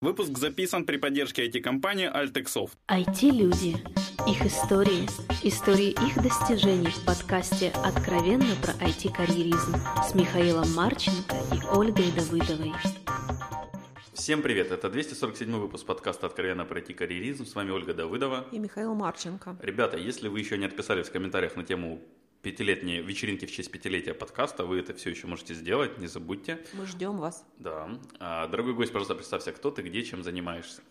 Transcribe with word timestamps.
Выпуск 0.00 0.38
записан 0.38 0.84
при 0.86 0.96
поддержке 0.96 1.48
IT-компании 1.48 2.08
Altexoft. 2.08 2.76
IT-люди. 2.86 3.78
Их 4.30 4.46
истории. 4.46 5.08
Истории 5.42 5.90
их 5.90 6.22
достижений 6.22 6.86
в 6.86 7.04
подкасте 7.04 7.72
«Откровенно 7.84 8.54
про 8.62 8.74
IT-карьеризм» 8.74 9.74
с 10.08 10.14
Михаилом 10.14 10.72
Марченко 10.72 11.34
и 11.52 11.76
Ольгой 11.76 12.12
Давыдовой. 12.12 12.72
Всем 14.12 14.40
привет! 14.40 14.70
Это 14.70 14.88
247 14.88 15.50
выпуск 15.56 15.84
подкаста 15.84 16.28
«Откровенно 16.28 16.64
про 16.64 16.78
IT-карьеризм». 16.78 17.44
С 17.44 17.56
вами 17.56 17.72
Ольга 17.72 17.92
Давыдова. 17.92 18.46
И 18.52 18.58
Михаил 18.60 18.94
Марченко. 18.94 19.56
Ребята, 19.60 19.96
если 19.96 20.28
вы 20.28 20.38
еще 20.38 20.58
не 20.58 20.66
отписались 20.66 21.08
в 21.08 21.12
комментариях 21.12 21.56
на 21.56 21.64
тему 21.64 22.00
пятилетней 22.42 23.00
вечеринки 23.00 23.46
в 23.46 23.50
честь 23.50 23.70
пятилетия 23.70 24.14
подкаста. 24.14 24.64
Вы 24.64 24.78
это 24.78 24.94
все 24.94 25.10
еще 25.10 25.26
можете 25.26 25.54
сделать, 25.54 25.98
не 25.98 26.06
забудьте. 26.06 26.64
Мы 26.72 26.86
ждем 26.86 27.18
вас. 27.18 27.44
Да. 27.58 27.90
А, 28.20 28.46
дорогой 28.48 28.74
гость, 28.74 28.92
пожалуйста, 28.92 29.14
представься, 29.14 29.52
кто 29.52 29.70
ты, 29.70 29.82
где, 29.82 30.02
чем 30.02 30.22
занимаешься. 30.22 30.82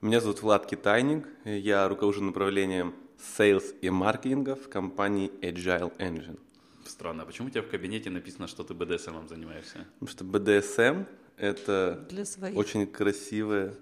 Меня 0.00 0.20
зовут 0.20 0.42
Влад 0.42 0.66
Китайник. 0.66 1.26
Я 1.44 1.88
руковожу 1.88 2.22
направлением 2.22 2.94
Sales 3.18 3.76
и 3.80 3.90
маркетинга 3.90 4.54
в 4.54 4.68
компании 4.68 5.30
Agile 5.42 5.96
Engine. 5.98 6.38
Странно, 6.86 7.24
а 7.24 7.26
почему 7.26 7.48
у 7.48 7.50
тебя 7.50 7.62
в 7.62 7.68
кабинете 7.68 8.08
написано, 8.08 8.46
что 8.48 8.64
ты 8.64 8.74
BDSM 8.74 9.28
занимаешься? 9.28 9.86
Потому 9.98 10.08
что 10.08 10.24
BDSM— 10.24 11.06
это 11.36 12.08
очень 12.54 12.86
красивое 12.86 13.74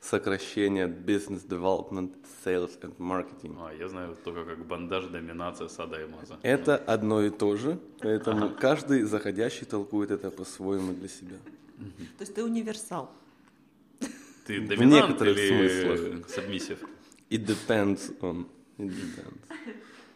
сокращение 0.00 0.86
Business 0.86 1.46
Development, 1.46 2.14
Sales 2.48 2.80
and 2.80 2.96
Marketing. 2.98 3.56
А, 3.58 3.72
я 3.74 3.88
знаю 3.88 4.16
только 4.24 4.44
как 4.44 4.66
бандаж, 4.66 5.06
доминация, 5.06 5.68
сада 5.68 6.00
и 6.00 6.06
маза. 6.06 6.38
Это 6.42 6.76
одно 6.76 7.22
и 7.22 7.30
то 7.30 7.56
же, 7.56 7.78
поэтому 8.00 8.46
ага. 8.46 8.54
каждый 8.54 9.02
заходящий 9.02 9.66
толкует 9.66 10.10
это 10.10 10.30
по-своему 10.30 10.92
для 10.94 11.08
себя. 11.08 11.36
То 12.18 12.22
есть 12.22 12.34
ты 12.34 12.44
универсал? 12.44 13.10
Ты 14.46 14.66
доминант 14.66 15.20
или 15.22 16.22
сабмиссив? 16.28 16.78
It 17.30 17.44
depends 17.44 18.18
on... 18.20 18.46
It 18.78 18.88
depends. 18.88 19.38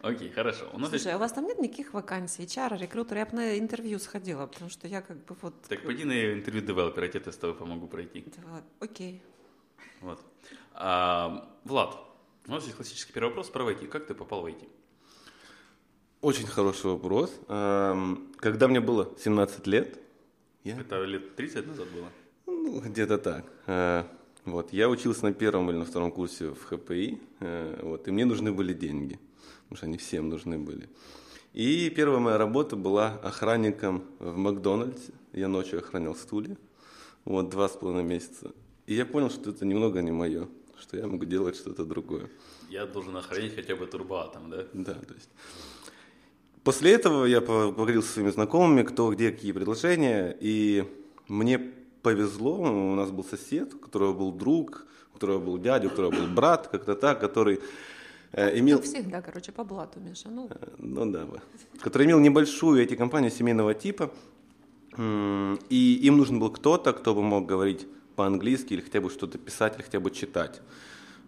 Окей, 0.01 0.29
хорошо. 0.31 0.69
У 0.73 0.79
нас 0.79 0.89
Слушай, 0.89 1.03
есть... 1.05 1.13
а 1.13 1.15
у 1.15 1.19
вас 1.19 1.31
там 1.31 1.45
нет 1.45 1.59
никаких 1.59 1.93
вакансий? 1.93 2.43
HR, 2.43 2.77
рекрутер? 2.77 3.17
Я 3.17 3.25
бы 3.25 3.35
на 3.35 3.57
интервью 3.57 3.99
сходила, 3.99 4.47
потому 4.47 4.69
что 4.69 4.87
я 4.87 5.01
как 5.01 5.17
бы 5.17 5.35
вот... 5.41 5.53
Так 5.69 5.83
пойди 5.83 6.03
на 6.03 6.33
интервью 6.33 6.61
девелопера, 6.61 7.05
я 7.05 7.11
тебе 7.11 7.19
тестовый 7.21 7.55
помогу 7.55 7.87
пройти. 7.87 8.25
Окей. 8.81 9.21
Вот. 10.01 10.19
А, 10.73 11.47
Влад, 11.63 11.97
у 12.47 12.51
нас 12.51 12.63
есть 12.63 12.75
классический 12.75 13.13
первый 13.13 13.29
вопрос 13.29 13.49
про 13.49 13.69
IT. 13.71 13.87
Как 13.87 14.05
ты 14.05 14.13
попал 14.13 14.41
в 14.41 14.45
IT? 14.45 14.67
Очень 16.21 16.47
хороший 16.47 16.91
вопрос. 16.91 17.31
Когда 17.47 18.67
мне 18.67 18.79
было 18.79 19.13
17 19.19 19.67
лет... 19.67 19.99
Я... 20.63 20.79
Это 20.79 21.03
лет 21.03 21.35
30 21.35 21.67
назад 21.67 21.87
было? 21.89 22.09
Ну, 22.45 22.79
где-то 22.79 23.17
так. 23.17 23.45
А, 23.67 24.07
вот, 24.45 24.71
я 24.71 24.89
учился 24.89 25.25
на 25.25 25.33
первом 25.33 25.69
или 25.69 25.77
на 25.77 25.85
втором 25.85 26.11
курсе 26.11 26.49
в 26.49 26.63
ХПИ, 26.63 27.19
а, 27.41 27.79
вот, 27.83 28.07
и 28.07 28.11
мне 28.11 28.23
нужны 28.23 28.53
были 28.53 28.73
деньги, 28.73 29.19
потому 29.63 29.77
что 29.77 29.85
они 29.87 29.97
всем 29.97 30.29
нужны 30.29 30.57
были. 30.57 30.89
И 31.51 31.89
первая 31.89 32.19
моя 32.19 32.37
работа 32.37 32.77
была 32.77 33.19
охранником 33.21 34.05
в 34.19 34.37
Макдональдсе. 34.37 35.11
Я 35.33 35.49
ночью 35.49 35.79
охранял 35.79 36.15
стулья, 36.15 36.57
вот, 37.25 37.49
два 37.49 37.67
с 37.67 37.73
половиной 37.73 38.03
месяца. 38.03 38.51
И 38.87 38.93
я 38.93 39.05
понял, 39.05 39.29
что 39.29 39.49
это 39.49 39.65
немного 39.65 40.01
не 40.01 40.11
мое, 40.11 40.47
что 40.79 40.97
я 40.97 41.07
могу 41.07 41.25
делать 41.25 41.55
что-то 41.55 41.85
другое. 41.85 42.29
Я 42.69 42.85
должен 42.85 43.15
охранять 43.15 43.55
хотя 43.55 43.75
бы 43.75 43.85
турбоатом, 43.85 44.49
да? 44.49 44.65
Да, 44.73 44.93
то 44.93 45.13
есть. 45.13 45.29
После 46.63 46.93
этого 46.93 47.25
я 47.25 47.41
поговорил 47.41 48.01
со 48.01 48.13
своими 48.13 48.29
знакомыми, 48.29 48.83
кто 48.83 49.11
где 49.11 49.31
какие 49.31 49.51
предложения, 49.51 50.35
и 50.39 50.85
мне 51.27 51.59
повезло, 52.01 52.61
у 52.61 52.95
нас 52.95 53.11
был 53.11 53.23
сосед, 53.23 53.73
у 53.73 53.79
которого 53.79 54.13
был 54.13 54.31
друг, 54.31 54.85
у 55.11 55.13
которого 55.13 55.39
был 55.39 55.57
дядя, 55.57 55.87
у 55.87 55.89
которого 55.89 56.11
был 56.11 56.27
брат, 56.27 56.67
как-то 56.67 56.95
так, 56.95 57.19
который 57.19 57.59
э, 58.31 58.59
имел... 58.59 58.77
Ну, 58.77 58.83
всегда, 58.83 59.21
короче, 59.21 59.51
по 59.51 59.63
блату, 59.63 59.99
Миша, 59.99 60.29
ну... 60.29 60.47
Э, 60.49 60.67
ну 60.77 61.11
да, 61.11 61.27
который 61.81 62.05
имел 62.07 62.19
небольшую 62.19 62.81
эти 62.81 62.95
компанию 62.95 63.31
семейного 63.31 63.73
типа, 63.73 64.11
и 64.97 65.99
им 66.03 66.17
нужен 66.17 66.39
был 66.39 66.51
кто-то, 66.51 66.93
кто 66.93 67.15
бы 67.15 67.23
мог 67.23 67.45
говорить 67.45 67.87
по-английски 68.15 68.73
или 68.73 68.81
хотя 68.81 69.01
бы 69.01 69.09
что-то 69.09 69.37
писать, 69.37 69.75
или 69.75 69.83
хотя 69.83 69.99
бы 69.99 70.11
читать. 70.11 70.61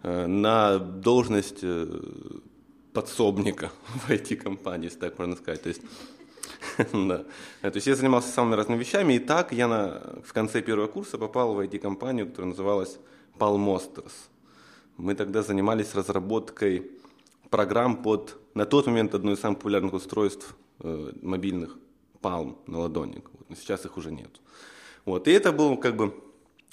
Э, 0.02 0.26
на 0.26 0.78
должность 0.78 1.60
э, 1.62 1.86
подсобника 2.92 3.70
в 3.86 4.10
IT-компании, 4.10 4.86
если 4.86 4.98
так 4.98 5.18
можно 5.18 5.36
сказать. 5.36 5.62
То 5.62 5.68
есть, 5.68 5.82
да. 6.92 7.24
То 7.62 7.72
есть 7.74 7.86
я 7.86 7.94
занимался 7.94 8.28
самыми 8.28 8.54
разными 8.54 8.78
вещами, 8.80 9.14
и 9.14 9.18
так 9.18 9.52
я 9.52 9.68
на, 9.68 10.02
в 10.24 10.32
конце 10.32 10.62
первого 10.62 10.86
курса 10.86 11.18
попал 11.18 11.54
в 11.54 11.60
IT-компанию, 11.60 12.26
которая 12.26 12.50
называлась 12.50 12.98
Palmosters. 13.38 14.12
Мы 14.96 15.14
тогда 15.14 15.42
занимались 15.42 15.94
разработкой 15.94 16.90
программ 17.50 18.02
под, 18.02 18.38
на 18.54 18.64
тот 18.64 18.86
момент, 18.86 19.14
одно 19.14 19.32
из 19.32 19.40
самых 19.40 19.58
популярных 19.58 19.94
устройств 19.94 20.56
э, 20.80 21.12
мобильных, 21.22 21.76
Palm 22.22 22.56
на 22.66 22.78
ладони. 22.78 23.22
Вот, 23.32 23.50
но 23.50 23.56
сейчас 23.56 23.84
их 23.84 23.96
уже 23.96 24.10
нет. 24.10 24.40
Вот, 25.04 25.28
и 25.28 25.32
это 25.32 25.52
был 25.52 25.76
как 25.76 25.96
бы 25.96 26.14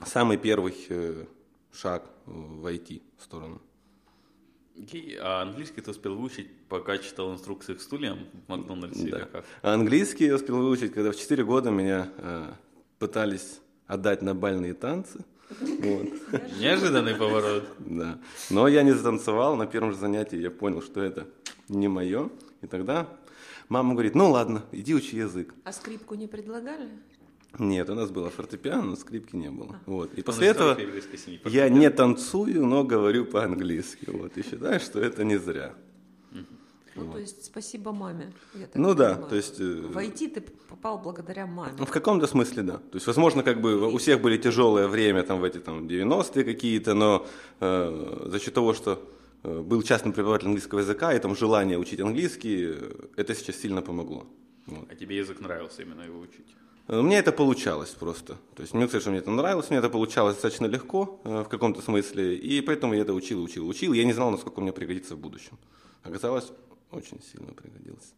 самый 0.06 0.38
первый 0.38 0.76
э, 0.90 1.26
шаг 1.72 2.04
в 2.26 2.66
IT 2.66 3.02
сторону. 3.20 3.62
Okay. 4.76 5.18
А 5.22 5.44
английский 5.44 5.81
ты 5.81 5.92
успел 5.92 6.16
выучить, 6.16 6.50
пока 6.68 6.98
читал 6.98 7.31
инструкции 7.31 7.76
к 7.76 7.81
стульям 7.81 8.28
в 8.46 8.50
Макдональдсе? 8.50 9.08
Да. 9.08 9.20
Как? 9.26 9.46
Английский 9.62 10.26
я 10.26 10.36
успел 10.36 10.58
выучить, 10.58 10.94
когда 10.94 11.12
в 11.12 11.16
4 11.16 11.44
года 11.44 11.70
меня 11.70 12.12
э, 12.18 12.52
пытались 12.98 13.59
отдать 13.86 14.24
на 14.24 14.34
бальные 14.34 14.74
танцы. 14.74 15.24
Вот. 15.59 16.08
Неожиданный 16.60 17.16
поворот. 17.16 17.66
Да. 17.80 18.20
Но 18.50 18.68
я 18.68 18.81
не 18.81 18.94
затанцевал. 18.94 19.56
На 19.56 19.68
первом 19.68 19.92
же 19.92 19.98
занятии 19.98 20.38
я 20.38 20.50
понял, 20.50 20.81
что 20.81 21.02
это 21.02 21.28
не 21.70 21.88
мое. 21.88 22.30
И 22.62 22.68
тогда 22.68 23.08
мама 23.70 23.94
говорит, 23.94 24.16
ну 24.16 24.31
ладно, 24.31 24.64
иди 24.72 24.96
учи 24.96 25.18
язык. 25.18 25.54
А 25.64 25.72
скрипку 25.72 26.16
не 26.16 26.28
предлагали? 26.28 26.90
Нет, 27.59 27.90
у 27.90 27.96
нас 27.96 28.09
было 28.09 28.30
фортепиано, 28.30 28.84
но 28.84 28.96
скрипки 28.96 29.36
не 29.36 29.50
было. 29.52 29.80
Вот. 29.86 30.14
И 30.16 30.22
после 30.22 30.47
этого 30.47 30.78
я 31.46 31.69
не 31.69 31.90
танцую, 31.90 32.66
но 32.66 32.84
говорю 32.84 33.25
по-английски. 33.25 34.09
Вот. 34.09 34.38
И 34.38 34.44
считаю, 34.44 34.80
что 34.80 35.00
это 35.00 35.24
не 35.24 35.38
зря. 35.38 35.74
Ну, 36.96 37.06
вот. 37.06 37.13
то 37.13 37.19
есть 37.19 37.46
спасибо 37.46 37.92
маме. 37.92 38.31
Я 38.53 38.68
так 38.68 38.75
ну 38.75 38.94
понимаю. 38.94 39.16
да, 39.16 39.28
то 39.28 39.36
есть... 39.36 39.59
Э, 39.59 39.88
Войти 39.88 40.28
ты 40.28 40.42
попал 40.42 41.00
благодаря 41.00 41.47
маме. 41.47 41.74
Ну, 41.80 41.86
в 41.86 41.90
каком-то 41.90 42.28
смысле, 42.28 42.63
да. 42.63 42.78
То 42.78 42.96
есть, 42.96 43.08
возможно, 43.08 43.42
как 43.44 43.62
бы 43.62 43.92
у 43.92 43.97
всех 43.97 44.22
были 44.22 44.38
тяжелое 44.38 44.88
время, 44.88 45.24
там, 45.24 45.40
в 45.40 45.44
эти 45.44 45.58
там 45.58 45.88
90-е 45.88 46.44
какие-то, 46.44 46.94
но 46.94 47.25
э, 47.59 48.28
за 48.28 48.40
счет 48.40 48.53
того, 48.53 48.74
что 48.74 49.02
э, 49.44 49.62
был 49.62 49.81
частным 49.81 50.13
преподавателем 50.13 50.52
английского 50.52 50.80
языка, 50.80 51.13
и 51.13 51.19
там 51.19 51.36
желание 51.36 51.80
учить 51.80 52.00
английский, 52.00 52.74
э, 52.75 52.92
это 53.16 53.34
сейчас 53.34 53.56
сильно 53.56 53.81
помогло. 53.81 54.28
Вот. 54.68 54.88
А 54.92 54.96
тебе 54.96 55.18
язык 55.18 55.42
нравился 55.42 55.81
именно 55.81 56.02
его 56.03 56.19
учить? 56.19 56.56
У 56.88 57.02
меня 57.02 57.20
это 57.20 57.32
получалось 57.32 57.92
просто. 57.92 58.38
То 58.56 58.62
есть 58.62 58.74
мне, 58.74 58.88
кстати, 58.88 59.08
мне 59.08 59.20
это 59.20 59.32
нравилось, 59.32 59.70
мне 59.70 59.80
это 59.80 59.90
получалось 59.90 60.36
достаточно 60.36 60.66
легко 60.66 61.22
э, 61.24 61.44
в 61.44 61.50
каком-то 61.50 61.82
смысле, 61.82 62.36
и 62.36 62.60
поэтому 62.60 62.94
я 62.94 63.04
это 63.04 63.14
учил, 63.14 63.42
учил, 63.42 63.68
учил. 63.68 63.94
Я 63.94 64.04
не 64.04 64.12
знал, 64.12 64.32
насколько 64.32 64.60
мне 64.60 64.74
пригодится 64.74 65.16
в 65.16 65.20
будущем. 65.20 65.58
Оказалось, 66.04 66.52
очень 66.92 67.22
сильно 67.22 67.54
пригодилось. 67.54 68.14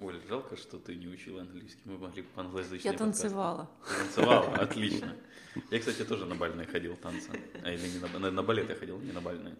Оля, 0.00 0.18
жалко, 0.28 0.56
что 0.56 0.78
ты 0.78 0.94
не 0.94 1.08
учила 1.08 1.42
английский. 1.42 1.82
Мы 1.84 1.98
могли 1.98 2.22
бы 2.22 2.28
по-английски 2.34 2.86
Я 2.86 2.92
танцевала. 2.94 3.68
Танцевала? 3.98 4.54
Отлично. 4.54 5.14
Я, 5.70 5.78
кстати, 5.80 6.04
тоже 6.04 6.24
на 6.24 6.36
бальные 6.36 6.66
ходил 6.66 6.96
танцы. 6.96 7.28
А, 7.64 7.72
или 7.72 7.86
не 7.86 7.98
на, 7.98 8.18
на, 8.18 8.30
на 8.30 8.42
балет 8.42 8.70
я 8.70 8.76
ходил, 8.76 8.98
не 9.00 9.12
на 9.12 9.20
бальные. 9.20 9.56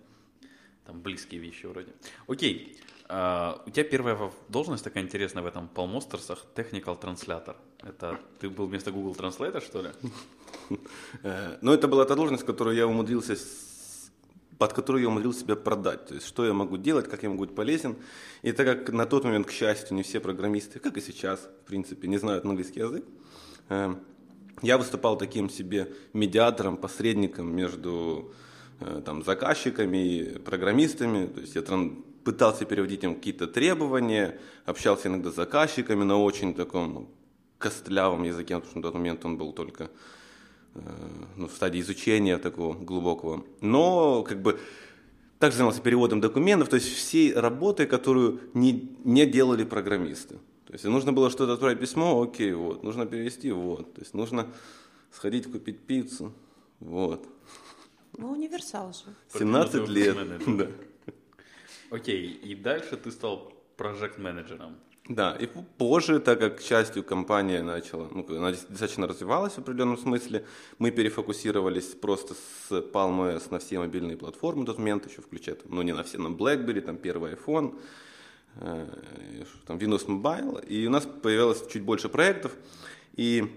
Там 0.87 1.01
близкие 1.01 1.41
вещи 1.41 1.67
вроде. 1.67 1.93
Окей. 2.27 2.79
Uh, 3.09 3.59
у 3.65 3.71
тебя 3.71 3.85
первая 3.85 4.31
должность 4.51 4.85
такая 4.85 5.03
интересная 5.03 5.43
в 5.43 5.47
этом 5.47 5.71
Palmosters'ах– 5.75 6.45
Technical 6.55 7.01
Translator. 7.01 7.57
Это 7.83 8.19
ты 8.39 8.51
был 8.51 8.67
вместо 8.67 8.93
Google 8.93 9.15
Translator, 9.15 9.65
что 9.65 9.83
ли? 9.83 9.91
Э, 11.23 11.57
ну, 11.63 11.73
это 11.73 11.89
была 11.89 12.05
та 12.05 12.15
должность, 12.15 12.45
которую 12.45 12.77
я 12.77 12.87
умудрился, 12.87 13.35
под 14.59 14.75
которую 14.75 15.03
я 15.03 15.09
умудрился 15.09 15.41
себя 15.41 15.57
продать. 15.57 16.07
То 16.07 16.15
есть, 16.15 16.27
что 16.27 16.45
я 16.45 16.53
могу 16.53 16.77
делать, 16.77 17.09
как 17.09 17.23
я 17.23 17.31
могу 17.31 17.47
быть 17.47 17.55
полезен. 17.55 17.97
И 18.43 18.53
так 18.53 18.67
как 18.67 18.91
на 18.91 19.07
тот 19.07 19.25
момент, 19.25 19.47
к 19.47 19.51
счастью, 19.51 19.97
не 19.97 20.03
все 20.03 20.21
программисты, 20.21 20.79
как 20.79 20.99
и 20.99 21.01
сейчас, 21.01 21.41
в 21.41 21.67
принципе, 21.67 22.09
не 22.09 22.19
знают 22.19 22.45
английский 22.45 22.81
язык, 22.81 23.05
э, 23.71 23.95
я 24.61 24.77
выступал 24.77 25.17
таким 25.17 25.49
себе 25.49 25.95
медиатором, 26.13 26.77
посредником 26.77 27.57
между 27.57 28.35
э, 28.81 29.01
там, 29.03 29.23
заказчиками 29.23 29.97
и 29.97 30.39
программистами. 30.39 31.27
То 31.27 31.41
есть 31.41 31.55
я 31.55 31.63
пытался 32.25 32.65
переводить 32.65 33.05
им 33.05 33.15
какие-то 33.15 33.47
требования, 33.47 34.39
общался 34.67 35.09
иногда 35.09 35.31
с 35.31 35.35
заказчиками 35.35 36.05
на 36.05 36.17
очень 36.17 36.55
таком 36.55 37.09
костлявом 37.59 38.23
языке, 38.25 38.55
потому 38.55 38.71
что 38.71 38.79
на 38.79 38.83
тот 38.83 38.95
момент 38.95 39.25
он 39.25 39.37
был 39.37 39.53
только 39.53 39.91
э, 40.75 40.81
ну, 41.37 41.49
в 41.49 41.53
стадии 41.53 41.81
изучения 41.81 42.39
такого 42.39 42.75
глубокого. 42.75 43.45
Но 43.61 44.23
как 44.23 44.41
бы 44.43 44.59
также 45.39 45.59
занимался 45.59 45.81
переводом 45.81 46.21
документов, 46.21 46.69
то 46.69 46.77
есть 46.77 46.89
всей 46.89 47.35
работой, 47.35 47.87
которую 47.87 48.41
не, 48.55 48.97
не 49.05 49.27
делали 49.27 49.65
программисты. 49.65 50.39
То 50.67 50.73
есть 50.73 50.85
нужно 50.85 51.13
было 51.13 51.31
что-то 51.31 51.55
отправить 51.55 51.81
письмо, 51.81 52.21
окей, 52.23 52.53
вот, 52.53 52.83
нужно 52.83 53.07
перевести, 53.07 53.51
вот. 53.51 53.95
То 53.95 54.01
есть 54.03 54.15
нужно 54.15 54.49
сходить 55.13 55.51
купить 55.51 55.81
пиццу, 55.81 56.33
Вот. 56.81 57.27
Ну, 58.17 58.33
универсал 58.33 58.93
же. 58.93 59.15
17 59.39 59.73
Продвинутый 59.73 59.95
лет. 59.95 60.59
Да. 60.59 60.67
Окей, 61.91 62.33
и 62.33 62.55
дальше 62.55 62.97
ты 62.97 63.11
стал 63.11 63.53
проект-менеджером. 63.77 64.77
Да, 65.09 65.35
и 65.41 65.47
позже, 65.47 66.21
так 66.21 66.39
как, 66.39 66.59
к 66.59 66.61
счастью, 66.61 67.03
компания 67.03 67.63
начала, 67.63 68.09
ну, 68.11 68.27
она 68.29 68.51
достаточно 68.51 69.07
развивалась 69.07 69.55
в 69.55 69.59
определенном 69.59 69.97
смысле, 69.97 70.45
мы 70.79 70.91
перефокусировались 70.91 71.95
просто 71.95 72.35
с 72.35 72.71
Palm 72.71 73.19
OS 73.21 73.51
на 73.51 73.59
все 73.59 73.79
мобильные 73.79 74.19
платформы 74.19 74.65
в 74.65 74.67
тот 74.67 74.77
момент, 74.77 75.11
еще 75.11 75.23
включая, 75.23 75.57
ну, 75.65 75.81
не 75.81 75.95
на 75.95 76.03
все, 76.03 76.19
на 76.19 76.29
BlackBerry, 76.29 76.83
там, 76.83 76.99
первый 76.99 77.33
iPhone, 77.33 77.79
э, 78.57 78.87
там, 79.67 79.79
Windows 79.79 80.07
Mobile, 80.07 80.67
и 80.67 80.87
у 80.87 80.91
нас 80.91 81.07
появилось 81.07 81.67
чуть 81.69 81.85
больше 81.85 82.11
проектов, 82.11 82.55
и 83.17 83.51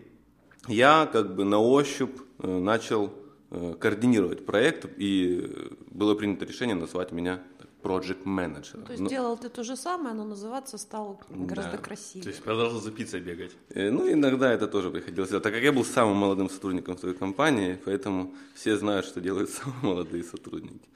я 0.69 1.05
как 1.11 1.35
бы 1.35 1.43
на 1.43 1.59
ощупь 1.59 2.17
э, 2.39 2.59
начал 2.59 3.13
э, 3.49 3.75
координировать 3.77 4.45
проект, 4.45 4.85
и 4.97 5.69
было 5.89 6.15
принято 6.15 6.45
решение 6.45 6.75
назвать 6.75 7.11
меня 7.11 7.43
так, 7.57 7.67
project 7.83 8.23
manager. 8.25 8.83
То 8.85 8.93
есть 8.93 9.07
делал 9.07 9.37
ты 9.37 9.49
то 9.49 9.63
же 9.63 9.75
самое, 9.75 10.13
но 10.15 10.23
называться 10.23 10.77
стал 10.77 11.19
гораздо 11.29 11.77
То 11.77 11.83
красивее. 11.83 12.29
есть 12.31 12.43
продолжал 12.43 12.79
за 12.79 12.91
пиццей 12.91 13.19
бегать. 13.21 13.51
Э, 13.69 13.89
Ну, 13.91 14.11
иногда 14.11 14.51
это 14.53 14.67
тоже 14.67 14.89
приходилось 14.89 15.29
делать, 15.29 15.43
так 15.43 15.53
как 15.53 15.63
я 15.63 15.71
был 15.71 15.83
самым 15.85 16.17
молодым 16.17 16.49
сотрудником 16.49 16.95
в 16.95 17.01
той 17.01 17.13
компании, 17.13 17.77
поэтому 17.85 18.33
все 18.55 18.77
знают, 18.77 19.05
что 19.05 19.21
делают 19.21 19.49
самые 19.63 19.79
молодые 19.83 20.23
сотрудники. 20.23 20.87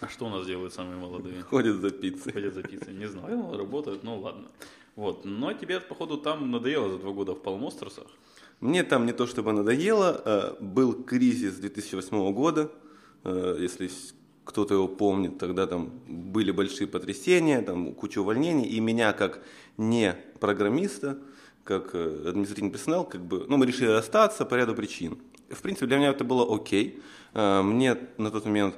А 0.00 0.08
что 0.08 0.26
у 0.26 0.28
нас 0.28 0.46
делают 0.46 0.72
самые 0.74 0.96
молодые? 0.96 1.42
Ходят 1.42 1.76
за 1.80 1.90
пиццей. 1.90 2.32
Ходят 2.32 2.54
за 2.54 2.62
пиццей. 2.62 2.94
Не 2.94 3.08
знаю, 3.08 3.56
работают, 3.56 4.02
ну 4.04 4.20
ладно. 4.20 4.48
Вот. 4.96 5.24
Но 5.24 5.52
тебе, 5.52 5.80
походу, 5.80 6.18
там 6.18 6.50
надоело 6.50 6.88
за 6.90 6.98
два 6.98 7.12
года 7.12 7.32
в 7.32 7.42
Палмостерсах. 7.42 8.06
Мне 8.60 8.84
там 8.84 9.06
не 9.06 9.12
то 9.12 9.26
чтобы 9.26 9.52
надоело, 9.52 10.22
э, 10.24 10.54
был 10.62 10.92
кризис 11.04 11.54
2008 11.56 12.32
года, 12.32 12.70
э, 13.24 13.56
если 13.60 13.90
кто-то 14.44 14.74
его 14.74 14.88
помнит, 14.88 15.38
тогда 15.38 15.66
там 15.66 15.90
были 16.06 16.50
большие 16.50 16.86
потрясения, 16.86 17.62
там 17.62 17.92
куча 17.94 18.18
увольнений, 18.20 18.66
и 18.66 18.80
меня 18.80 19.12
как 19.12 19.42
не 19.76 20.14
программиста, 20.40 21.18
как 21.64 21.94
э, 21.94 22.24
административный 22.28 22.70
персонал, 22.70 23.04
как 23.08 23.22
бы, 23.24 23.46
ну, 23.48 23.56
мы 23.56 23.66
решили 23.66 23.88
расстаться 23.88 24.44
по 24.44 24.54
ряду 24.54 24.74
причин. 24.74 25.18
В 25.50 25.62
принципе, 25.62 25.86
для 25.86 25.96
меня 25.96 26.10
это 26.10 26.24
было 26.24 26.54
окей. 26.54 27.00
Э, 27.32 27.62
Мне 27.62 27.96
на 28.18 28.30
тот 28.30 28.44
момент 28.44 28.74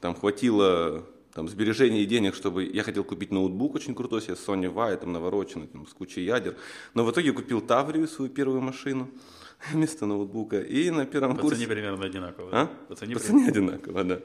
там 0.00 0.14
хватило 0.14 1.04
там, 1.32 1.48
сбережений 1.48 2.02
и 2.02 2.06
денег, 2.06 2.34
чтобы 2.34 2.64
я 2.64 2.82
хотел 2.82 3.04
купить 3.04 3.30
ноутбук 3.30 3.74
очень 3.74 3.94
крутой, 3.94 4.20
себе 4.22 4.34
Sony 4.34 4.72
Vaio, 4.72 4.96
там, 4.98 5.12
навороченный, 5.12 5.66
там, 5.66 5.86
с 5.86 5.92
кучей 5.94 6.24
ядер. 6.24 6.56
Но 6.94 7.04
в 7.04 7.10
итоге 7.10 7.32
купил 7.32 7.60
Таврию, 7.62 8.06
свою 8.06 8.30
первую 8.30 8.60
машину, 8.60 9.08
вместо 9.72 10.04
ноутбука. 10.06 10.60
И 10.60 10.90
на 10.90 11.06
первом 11.06 11.36
По 11.36 11.42
курсе... 11.42 11.56
цене 11.56 11.68
примерно 11.68 12.04
одинаково. 12.04 12.48
А? 12.52 12.64
да? 12.66 12.70
По 12.88 12.94
цене 12.96 13.14
По 13.14 13.20
примерно- 13.20 13.48
одинаково, 13.48 14.04
да. 14.04 14.20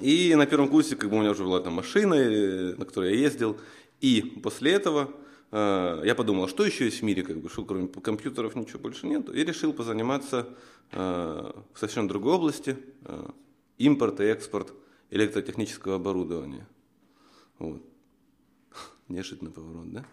И 0.00 0.34
на 0.34 0.46
первом 0.46 0.68
курсе 0.68 0.96
как 0.96 1.10
бы 1.10 1.16
у 1.16 1.20
меня 1.20 1.30
уже 1.30 1.44
была 1.44 1.60
там 1.60 1.74
машина, 1.74 2.14
э, 2.14 2.74
на 2.76 2.84
которой 2.84 3.14
я 3.14 3.20
ездил. 3.20 3.56
И 4.00 4.40
после 4.42 4.72
этого 4.72 5.10
э, 5.50 6.02
я 6.04 6.14
подумал, 6.14 6.44
а 6.44 6.48
что 6.48 6.64
еще 6.64 6.84
есть 6.84 7.00
в 7.00 7.02
мире, 7.02 7.22
как 7.22 7.38
бы, 7.38 7.48
что 7.48 7.64
кроме 7.64 7.88
компьютеров 7.88 8.54
ничего 8.54 8.80
больше 8.80 9.06
нету. 9.06 9.32
И 9.32 9.44
решил 9.44 9.72
позаниматься 9.72 10.48
э, 10.92 11.52
в 11.72 11.78
совершенно 11.78 12.08
другой 12.08 12.34
области. 12.34 12.76
э, 13.04 13.26
импорт 13.78 14.20
и 14.20 14.24
экспорт 14.24 14.72
электротехнического 15.10 15.96
оборудования. 15.96 16.66
Вот. 17.58 17.82
Неожиданный 19.08 19.50
поворот, 19.50 19.92
да? 19.92 20.04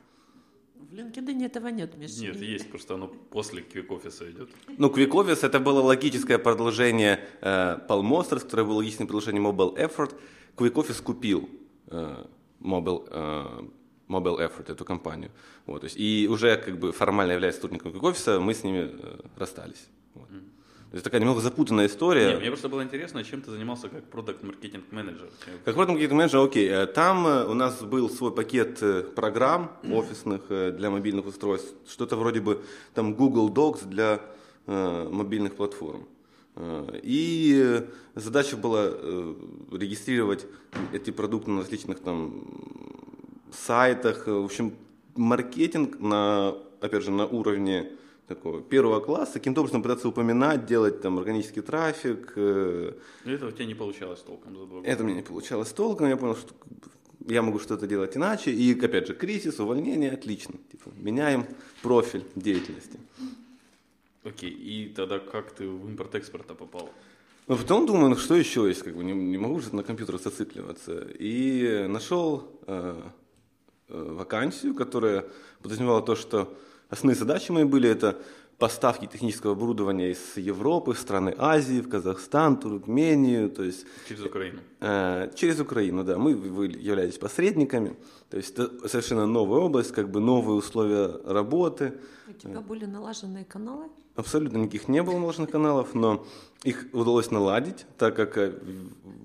В 0.89 0.93
LinkedIn 0.93 1.45
этого 1.45 1.67
нет, 1.67 1.97
Миша. 1.97 2.21
Нет, 2.21 2.41
есть, 2.41 2.69
просто 2.69 2.95
оно 2.95 3.07
после 3.07 3.61
квик-офиса 3.61 4.29
идет. 4.31 4.49
Ну, 4.77 4.89
Quick 4.89 5.11
Office 5.11 5.45
это 5.45 5.59
было 5.59 5.81
логическое 5.81 6.37
продолжение 6.37 7.19
э, 7.41 7.79
Palmosters, 7.87 8.41
которое 8.41 8.63
было 8.63 8.77
логическим 8.77 9.07
продолжением 9.07 9.47
Mobile 9.47 9.75
Effort. 9.77 10.15
Office 10.57 11.01
купил 11.01 11.49
э, 11.87 12.25
Mobile, 12.59 13.07
э, 13.09 13.67
Mobile 14.07 14.39
Effort, 14.39 14.71
эту 14.71 14.85
компанию. 14.85 15.31
Вот, 15.65 15.81
то 15.81 15.85
есть, 15.85 15.97
и 15.97 16.27
уже 16.29 16.57
как 16.57 16.77
бы 16.79 16.91
формально 16.91 17.33
являясь 17.33 17.55
сотрудником 17.55 17.91
Quick 17.91 18.13
Office, 18.13 18.39
мы 18.39 18.53
с 18.53 18.63
ними 18.63 18.89
э, 18.91 19.19
расстались. 19.37 19.87
Вот. 20.13 20.27
То 20.27 20.35
есть 20.95 21.05
такая 21.05 21.21
немного 21.21 21.39
запутанная 21.39 21.87
история. 21.87 22.33
Не, 22.33 22.39
мне 22.39 22.47
просто 22.47 22.67
было 22.67 22.83
интересно, 22.83 23.23
чем 23.23 23.41
ты 23.41 23.51
занимался 23.51 23.87
как 23.87 24.03
продукт-маркетинг 24.09 24.83
менеджер. 24.91 25.29
Как 25.63 25.77
этом 25.77 25.95
какие-то 25.95 26.15
менеджер, 26.15 26.41
окей. 26.41 26.67
Э, 26.67 26.85
Там 26.85 27.25
э, 27.25 27.45
у 27.45 27.53
нас 27.53 27.81
был 27.81 28.09
свой 28.09 28.33
пакет 28.33 28.79
э, 28.83 29.03
программ 29.03 29.71
офисных 29.89 30.41
для 30.49 30.89
мобильных 30.89 31.25
устройств. 31.27 31.73
Что-то 31.87 32.17
вроде 32.17 32.41
бы 32.41 32.61
там 32.93 33.13
Google 33.15 33.49
Docs 33.49 33.87
для 33.87 34.19
мобильных 34.67 35.55
платформ. 35.55 36.07
И 37.01 37.87
задача 38.13 38.55
была 38.55 38.91
регистрировать 39.71 40.45
эти 40.93 41.09
продукты 41.09 41.49
на 41.49 41.61
различных 41.61 41.99
там 41.99 42.43
сайтах. 43.51 44.27
В 44.27 44.43
общем, 44.45 44.75
маркетинг 45.15 45.99
на, 45.99 46.55
опять 46.79 47.03
же, 47.03 47.11
на 47.11 47.25
уровне 47.25 47.91
такого 48.27 48.61
первого 48.61 48.99
класса, 48.99 49.33
каким-то 49.33 49.61
образом 49.61 49.83
пытаться 49.83 50.07
упоминать, 50.07 50.65
делать 50.65 51.01
там 51.01 51.17
органический 51.17 51.61
трафик, 51.61 52.33
э, 52.35 52.93
И 53.25 53.31
это 53.31 53.47
у 53.47 53.51
тебя 53.51 53.65
не 53.65 53.75
получалось 53.75 54.21
толком 54.21 54.55
за 54.55 54.65
два 54.65 54.77
года. 54.79 54.89
это 54.89 55.03
мне 55.03 55.15
не 55.15 55.21
получалось 55.21 55.71
толком, 55.71 56.07
я 56.07 56.17
понял, 56.17 56.35
что 56.35 56.53
я 57.27 57.41
могу 57.41 57.59
что-то 57.59 57.87
делать 57.87 58.17
иначе. 58.17 58.51
И, 58.51 58.73
опять 58.79 59.07
же, 59.07 59.13
кризис, 59.13 59.59
увольнение, 59.59 60.11
отлично. 60.11 60.55
Типа, 60.71 60.89
меняем 60.95 61.45
профиль 61.81 62.25
деятельности. 62.35 62.99
Окей, 64.23 64.51
и 64.51 64.93
тогда 64.93 65.19
как 65.19 65.51
ты 65.51 65.67
в 65.67 65.87
импорт-экспорта 65.89 66.53
попал? 66.53 66.89
Но 67.47 67.57
потом 67.57 67.85
думаю, 67.85 68.09
ну 68.09 68.15
что 68.15 68.35
еще 68.35 68.67
есть, 68.67 68.83
как 68.83 68.95
бы 68.95 69.03
не, 69.03 69.13
не 69.13 69.37
могу 69.37 69.59
же 69.59 69.75
на 69.75 69.83
компьютерах 69.83 70.21
зацикливаться. 70.21 71.07
И 71.19 71.85
нашел 71.87 72.47
э, 72.67 73.01
э, 73.89 74.13
вакансию, 74.13 74.75
которая 74.75 75.25
подразумевала 75.61 76.01
то, 76.03 76.15
что 76.15 76.55
основные 76.91 77.15
задачи 77.15 77.51
мои 77.51 77.63
были 77.63 77.89
это 77.89 78.21
поставки 78.59 79.07
технического 79.07 79.53
оборудования 79.53 80.11
из 80.11 80.37
Европы, 80.37 80.93
страны 80.93 81.33
Азии, 81.35 81.81
в 81.81 81.89
Казахстан, 81.89 82.57
Туркмению, 82.57 83.49
то 83.49 83.63
есть 83.63 83.87
Через 84.07 84.23
Украину. 84.23 84.59
Э, 84.79 85.31
Через 85.33 85.59
Украину, 85.59 86.03
да. 86.03 86.19
Мы 86.19 86.35
вы 86.35 86.67
являлись 86.67 87.17
посредниками. 87.17 87.95
То 88.29 88.37
есть 88.37 88.51
это 88.51 88.87
совершенно 88.87 89.25
новая 89.25 89.61
область, 89.61 89.91
как 89.91 90.11
бы 90.11 90.19
новые 90.19 90.57
условия 90.57 91.07
работы. 91.25 91.93
У 92.31 92.33
тебя 92.33 92.61
были 92.61 92.85
налаженные 92.85 93.45
каналы? 93.45 93.85
Абсолютно 94.15 94.57
никаких 94.57 94.87
не 94.87 95.03
было 95.03 95.17
налаженных 95.17 95.51
каналов, 95.51 95.93
но 95.93 96.25
их 96.63 96.87
удалось 96.93 97.31
наладить, 97.31 97.85
так 97.97 98.15
как, 98.15 98.37
э, 98.37 98.53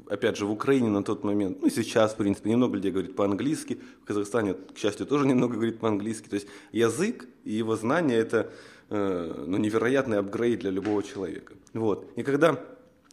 опять 0.08 0.36
же, 0.36 0.46
в 0.46 0.50
Украине 0.50 0.90
на 0.90 1.02
тот 1.02 1.24
момент, 1.24 1.58
ну 1.60 1.68
и 1.68 1.70
сейчас, 1.70 2.12
в 2.12 2.16
принципе, 2.16 2.50
немного 2.50 2.76
людей 2.76 2.90
говорит 2.90 3.16
по-английски, 3.16 3.80
в 4.02 4.06
Казахстане, 4.06 4.54
к 4.54 4.76
счастью, 4.76 5.06
тоже 5.06 5.26
немного 5.26 5.54
говорит 5.54 5.78
по-английски. 5.78 6.28
То 6.28 6.34
есть 6.34 6.46
язык 6.72 7.26
и 7.44 7.52
его 7.52 7.76
знание– 7.76 8.18
это 8.18 8.52
э, 8.90 9.44
ну, 9.46 9.56
невероятный 9.56 10.18
апгрейд 10.18 10.60
для 10.60 10.70
любого 10.70 11.02
человека. 11.02 11.54
Вот. 11.74 12.10
И 12.16 12.22
когда 12.22 12.58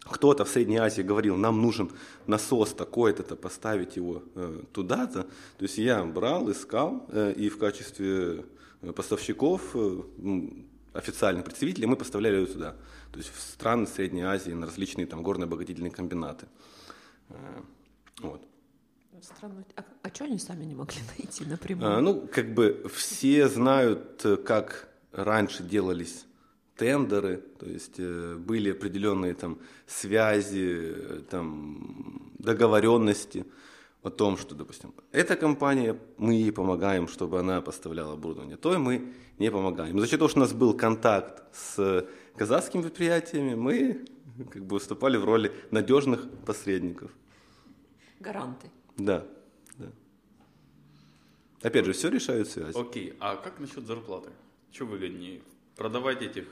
кто-то 0.06 0.46
в 0.46 0.50
Средней 0.50 0.78
Азии 0.78 1.02
говорил, 1.02 1.38
нам 1.38 1.62
нужен 1.62 1.92
насос 2.28 2.74
такой-то, 2.74 3.36
поставить 3.36 3.96
его 3.96 4.24
э, 4.36 4.62
туда-то, 4.72 5.24
то 5.24 5.64
есть 5.64 5.78
я 5.78 6.04
брал, 6.04 6.52
искал, 6.52 7.06
э, 7.10 7.34
и 7.34 7.50
в 7.50 7.58
качестве 7.58 8.08
э, 8.10 8.44
поставщиков, 8.92 9.76
э, 9.76 10.02
официальных 10.94 11.46
представителей 11.46 11.88
мы 11.88 11.96
поставляли 11.96 12.36
его 12.36 12.46
туда, 12.46 12.76
то 13.12 13.18
есть 13.18 13.32
в 13.34 13.40
страны 13.40 13.88
Средней 13.88 14.24
Азии, 14.24 14.52
на 14.52 14.66
различные 14.66 15.08
там 15.08 15.24
горно-обогатительные 15.24 15.92
комбинаты. 15.92 16.48
Э, 17.30 17.62
Вот. 18.20 18.42
Страну... 19.22 19.64
А, 19.78 19.86
а 20.02 20.10
что 20.10 20.26
они 20.26 20.38
сами 20.38 20.66
не 20.66 20.76
могли 20.76 20.98
найти 21.18 21.46
напрямую? 21.46 21.98
А, 21.98 22.02
Ну, 22.02 22.28
как 22.28 22.54
бы 22.54 22.86
все 22.94 23.48
знают, 23.48 24.26
э, 24.26 24.36
как 24.38 24.90
раньше 25.14 25.64
делались 25.64 26.26
тендеры, 26.76 27.38
то 27.60 27.66
есть 27.66 27.96
э, 28.00 28.36
были 28.36 28.72
определенные 28.72 29.34
там 29.34 29.60
связи, 29.88 30.94
э, 30.96 31.22
там 31.30 32.34
договоренности 32.40 33.46
о 34.04 34.10
том, 34.10 34.38
что, 34.38 34.54
допустим, 34.56 34.94
эта 35.12 35.36
компания, 35.36 35.98
мы 36.18 36.34
ей 36.34 36.52
помогаем, 36.52 37.08
чтобы 37.08 37.40
она 37.40 37.62
поставляла 37.62 38.14
оборудование, 38.14 38.58
то 38.58 38.74
и 38.74 38.78
мы 38.78 39.14
не 39.40 39.50
помогаем. 39.50 40.00
За 40.00 40.08
счет 40.08 40.20
того, 40.20 40.30
что 40.30 40.40
у 40.40 40.42
нас 40.42 40.54
был 40.54 40.74
контакт 40.78 41.44
с 41.56 42.06
казахскими 42.36 42.82
предприятиями, 42.82 43.56
мы 43.56 44.06
как 44.52 44.66
бы 44.66 44.76
выступали 44.76 45.18
в 45.18 45.24
роли 45.26 45.52
надежных 45.72 46.30
посредников. 46.46 47.12
Гаранты. 48.20 48.70
Да, 48.98 49.26
да. 49.78 49.88
Опять 51.62 51.86
же, 51.86 51.94
все 51.94 52.10
решают 52.10 52.50
связи. 52.50 52.78
Окей, 52.78 53.14
а 53.20 53.38
как 53.38 53.60
насчет 53.60 53.86
зарплаты? 53.86 54.30
Что 54.72 54.86
выгоднее? 54.86 55.42
Продавать 55.78 56.22
этих 56.22 56.46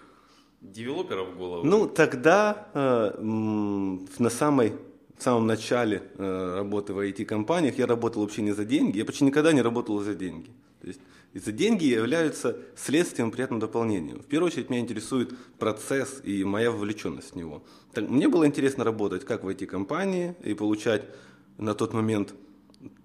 девелоперов 0.61 1.29
в 1.29 1.37
голову? 1.37 1.65
Ну, 1.65 1.87
тогда 1.87 2.69
э, 2.73 3.11
м, 3.17 4.07
на 4.19 4.29
самой, 4.29 4.73
в 5.21 5.23
самом 5.23 5.45
начале 5.45 6.01
э, 6.17 6.55
работы 6.55 6.93
в 6.93 6.99
IT-компаниях 6.99 7.77
я 7.77 7.85
работал 7.85 8.23
вообще 8.23 8.41
не 8.41 8.53
за 8.53 8.65
деньги. 8.65 8.97
Я 8.97 9.05
почти 9.05 9.23
никогда 9.23 9.53
не 9.53 9.61
работал 9.61 9.99
за 9.99 10.15
деньги. 10.15 10.49
То 10.81 10.87
есть 10.87 10.99
за 11.35 11.51
деньги 11.51 11.85
являются 11.85 12.57
следствием 12.75 13.29
приятным 13.29 13.59
дополнением. 13.59 14.21
В 14.21 14.25
первую 14.25 14.47
очередь 14.47 14.71
меня 14.71 14.79
интересует 14.79 15.37
процесс 15.59 16.21
и 16.23 16.43
моя 16.43 16.71
вовлеченность 16.71 17.33
в 17.33 17.35
него. 17.35 17.61
Так, 17.93 18.09
мне 18.09 18.27
было 18.27 18.47
интересно 18.47 18.83
работать 18.83 19.23
как 19.23 19.43
в 19.43 19.47
IT-компании 19.47 20.33
и 20.43 20.55
получать 20.55 21.03
на 21.59 21.75
тот 21.75 21.93
момент 21.93 22.33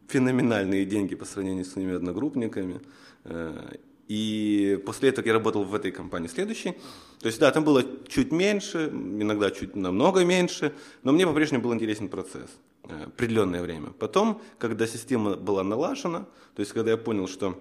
феноменальные 0.09 0.87
деньги 0.87 1.15
по 1.17 1.27
сравнению 1.27 1.67
с 1.67 1.73
своими 1.73 1.97
одногруппниками. 1.97 2.81
Э, 3.25 3.75
и 4.09 4.81
после 4.87 5.09
этого 5.09 5.27
я 5.27 5.33
работал 5.33 5.65
в 5.65 5.75
этой 5.75 5.91
компании 5.91 6.29
следующей. 6.29 6.73
То 7.21 7.27
есть, 7.27 7.41
да, 7.41 7.51
там 7.51 7.65
было 7.65 7.85
чуть 8.09 8.33
меньше, 8.33 8.89
иногда 8.93 9.51
чуть 9.51 9.75
намного 9.75 10.25
меньше, 10.25 10.75
но 11.03 11.13
мне 11.13 11.27
по-прежнему 11.27 11.63
был 11.63 11.75
интересен 11.75 12.09
процесс 12.09 12.51
э, 12.85 13.05
определенное 13.05 13.63
время. 13.63 13.91
Потом, 13.99 14.41
когда 14.59 14.87
система 14.87 15.37
была 15.37 15.65
налажена, 15.65 16.27
то 16.55 16.61
есть, 16.61 16.73
когда 16.73 16.93
я 16.93 16.97
понял, 16.97 17.27
что 17.27 17.59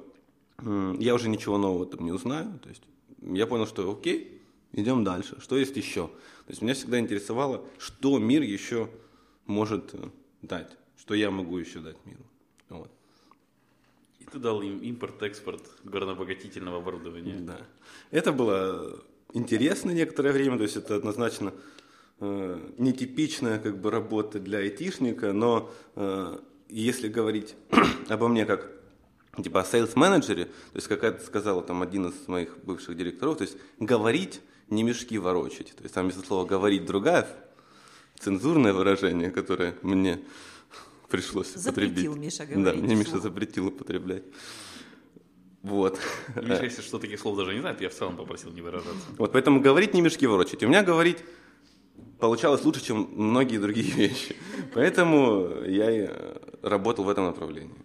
я 1.00 1.14
уже 1.14 1.30
ничего 1.30 1.58
нового 1.58 1.86
там 1.86 2.06
не 2.06 2.12
узнаю. 2.12 2.60
То 2.60 2.70
есть 2.70 2.84
я 3.22 3.46
понял, 3.48 3.68
что 3.68 3.92
окей, 3.92 4.42
идем 4.72 5.04
дальше. 5.04 5.40
Что 5.42 5.58
есть 5.58 5.76
еще? 5.76 6.08
То 6.08 6.52
есть 6.52 6.62
меня 6.62 6.74
всегда 6.74 7.00
интересовало, 7.00 7.66
что 7.78 8.18
мир 8.20 8.42
еще 8.42 8.90
может 9.46 9.94
э, 9.94 10.10
дать, 10.42 10.78
что 10.98 11.14
я 11.14 11.32
могу 11.32 11.58
еще 11.58 11.80
дать 11.80 11.98
миру. 12.06 12.24
Вот. 12.70 12.92
Ты 14.36 14.42
дал 14.42 14.62
им 14.62 14.80
импорт-экспорт 14.80 15.62
горнообогатительного 15.86 16.80
оборудования. 16.80 17.38
Да. 17.40 17.58
Это 18.12 18.34
было 18.34 19.02
интересно 19.32 19.92
некоторое 19.92 20.34
время, 20.34 20.58
то 20.58 20.64
есть 20.64 20.76
это 20.76 20.98
однозначно 20.98 21.54
э, 22.20 22.60
нетипичная 22.78 23.60
как 23.60 23.80
бы 23.80 23.92
работа 23.92 24.42
для 24.42 24.58
айтишника, 24.58 25.32
но 25.32 25.72
э, 25.96 26.38
если 26.68 27.08
говорить 27.08 27.56
обо 28.10 28.28
мне 28.28 28.46
как 28.46 28.70
типа 29.42 29.62
о 29.62 29.64
sales-менеджере, 29.64 30.44
то 30.44 30.76
есть, 30.76 30.90
как 30.90 31.06
это 31.06 31.26
сказал 31.26 31.66
там 31.66 31.82
один 31.82 32.08
из 32.08 32.28
моих 32.28 32.58
бывших 32.58 32.98
директоров, 32.98 33.38
то 33.38 33.44
есть 33.44 33.56
говорить, 33.80 34.42
не 34.70 34.84
мешки 34.84 35.18
ворочать. 35.18 35.74
То 35.78 35.84
есть 35.84 35.96
там 35.96 36.04
вместо 36.04 36.28
слова 36.28 36.46
говорить 36.46 36.86
другая 36.86 37.26
цензурное 38.20 38.74
выражение, 38.74 39.32
которое 39.32 39.76
мне 39.82 40.20
пришлось 41.10 41.54
запретил 41.54 42.12
употребить. 42.12 42.34
Миша 42.34 42.46
говорить. 42.46 42.66
Да, 42.66 42.74
мне 42.74 42.96
Миша 42.96 43.20
запретил 43.20 43.68
употреблять. 43.68 44.24
Вот. 45.62 46.00
Миша, 46.36 46.64
если 46.64 46.82
что 46.82 47.00
таких 47.00 47.20
слов 47.20 47.38
даже 47.38 47.54
не 47.54 47.62
знает, 47.62 47.82
я 47.82 47.90
в 47.90 47.94
целом 47.94 48.18
попросил 48.18 48.52
не 48.52 48.62
выражаться. 48.62 49.08
Вот 49.18 49.32
поэтому 49.32 49.62
говорить 49.62 49.94
не 49.94 50.02
мешки 50.02 50.28
ворочать. 50.28 50.64
У 50.64 50.68
меня 50.68 50.84
говорить 50.84 51.18
получалось 52.20 52.64
лучше, 52.64 52.84
чем 52.84 53.10
многие 53.16 53.58
другие 53.58 53.92
вещи. 53.96 54.36
Поэтому 54.74 55.64
я 55.66 55.92
и 55.92 56.10
работал 56.62 57.06
в 57.06 57.10
этом 57.10 57.26
направлении. 57.26 57.76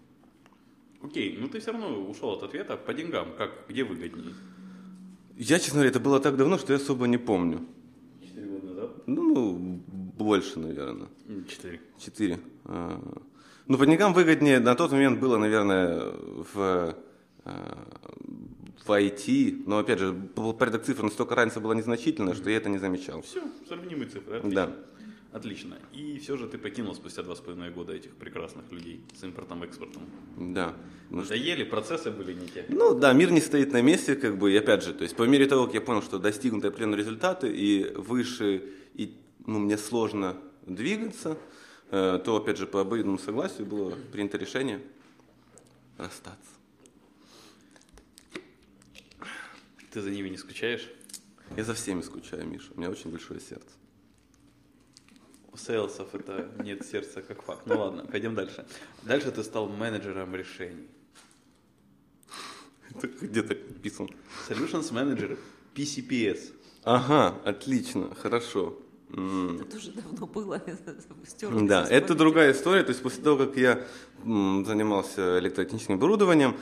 Окей, 1.03 1.37
ну 1.39 1.47
ты 1.47 1.59
все 1.59 1.71
равно 1.71 1.87
ушел 2.07 2.29
от 2.31 2.43
ответа. 2.43 2.77
По 2.77 2.93
деньгам, 2.93 3.29
как, 3.37 3.51
где 3.67 3.83
выгоднее? 3.83 4.35
Я, 5.37 5.57
честно 5.57 5.75
говоря, 5.75 5.89
это 5.89 5.99
было 5.99 6.19
так 6.19 6.37
давно, 6.37 6.57
что 6.57 6.73
я 6.73 6.77
особо 6.77 7.07
не 7.07 7.17
помню. 7.17 7.65
Четыре 8.21 8.47
года 8.47 8.67
назад? 8.67 9.07
Ну 9.07 9.81
больше, 10.23 10.59
наверное. 10.59 11.07
Четыре. 11.47 11.81
Четыре. 11.99 12.39
А, 12.65 13.01
ну, 13.67 13.77
по 13.77 13.85
деньгам 13.85 14.13
выгоднее 14.13 14.59
на 14.59 14.75
тот 14.75 14.91
момент 14.91 15.19
было, 15.19 15.37
наверное, 15.37 16.11
в, 16.53 16.95
а, 17.45 17.87
в 18.85 18.89
IT, 18.89 19.63
но, 19.65 19.79
опять 19.79 19.99
же, 19.99 20.13
порядок 20.13 20.83
цифр 20.83 21.03
настолько 21.03 21.35
разница 21.35 21.59
была 21.59 21.75
незначительная, 21.75 22.33
что 22.33 22.49
я 22.49 22.57
это 22.57 22.69
не 22.69 22.77
замечал. 22.77 23.21
Все, 23.21 23.43
сравнимые 23.67 24.09
цифры, 24.09 24.37
отлично. 24.37 24.67
Да. 24.67 24.75
Отлично. 25.31 25.77
И 25.93 26.19
все 26.19 26.35
же 26.35 26.47
ты 26.47 26.57
покинул 26.57 26.93
спустя 26.93 27.23
два 27.23 27.35
с 27.35 27.39
половиной 27.39 27.71
года 27.71 27.93
этих 27.93 28.11
прекрасных 28.15 28.69
людей 28.69 29.01
с 29.17 29.23
импортом-экспортом. 29.23 30.03
Да. 30.37 30.73
Ну, 31.09 31.23
процессы 31.69 32.11
были 32.11 32.33
не 32.33 32.47
те. 32.47 32.65
Ну 32.67 32.93
да, 32.93 33.13
мир 33.13 33.31
не 33.31 33.39
стоит 33.39 33.71
на 33.71 33.81
месте, 33.81 34.15
как 34.15 34.37
бы, 34.37 34.51
и 34.51 34.57
опять 34.57 34.83
же, 34.83 34.93
то 34.93 35.03
есть 35.03 35.15
по 35.15 35.23
мере 35.23 35.45
того, 35.45 35.65
как 35.65 35.75
я 35.75 35.81
понял, 35.81 36.01
что 36.01 36.19
достигнуты 36.19 36.67
определенные 36.67 36.97
результаты, 36.97 37.49
и 37.49 37.93
выше, 37.95 38.63
и 38.93 39.13
ну, 39.45 39.59
мне 39.59 39.77
сложно 39.77 40.37
двигаться, 40.65 41.37
э, 41.89 42.19
то, 42.23 42.35
опять 42.35 42.57
же, 42.57 42.67
по 42.67 42.81
обоюдному 42.81 43.17
согласию 43.17 43.65
было 43.65 43.91
принято 44.11 44.37
решение 44.37 44.81
расстаться. 45.97 46.51
Ты 49.91 50.01
за 50.01 50.09
ними 50.09 50.29
не 50.29 50.37
скучаешь? 50.37 50.89
Я 51.57 51.63
за 51.63 51.73
всеми 51.73 52.01
скучаю, 52.01 52.47
Миша, 52.47 52.71
у 52.73 52.79
меня 52.79 52.89
очень 52.89 53.11
большое 53.11 53.41
сердце. 53.41 53.67
У 55.51 55.57
сейлсов 55.57 56.15
это 56.15 56.49
нет 56.59 56.85
сердца 56.85 57.21
как 57.21 57.43
факт. 57.43 57.63
Ну 57.65 57.77
ладно, 57.77 58.05
пойдем 58.05 58.35
дальше. 58.35 58.65
Дальше 59.03 59.31
ты 59.31 59.43
стал 59.43 59.67
менеджером 59.67 60.33
решений. 60.33 60.87
Это 62.89 63.07
где-то 63.07 63.49
написан. 63.49 64.09
Solutions 64.47 64.91
Manager 64.93 65.37
PCPS. 65.75 66.53
Ага, 66.83 67.37
отлично, 67.43 68.15
хорошо. 68.15 68.79
Это 69.11 69.65
тоже 69.65 69.91
давно 69.91 70.25
было. 70.25 70.61
стерлось 71.27 71.67
Да, 71.67 71.85
это 71.89 72.15
другая 72.15 72.51
история. 72.53 72.83
То 72.83 72.89
есть 72.89 73.01
после 73.01 73.23
того, 73.23 73.45
как 73.45 73.57
я 73.57 73.81
занимался 74.23 75.39
электротехническим 75.39 75.95
оборудованием, 75.95 76.55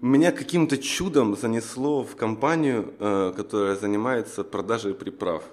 меня 0.00 0.32
каким-то 0.32 0.78
чудом 0.78 1.36
занесло 1.36 2.02
в 2.04 2.16
компанию, 2.16 2.94
э, 2.98 3.32
которая 3.36 3.76
занимается 3.76 4.44
продажей 4.44 4.94
приправ. 4.94 5.44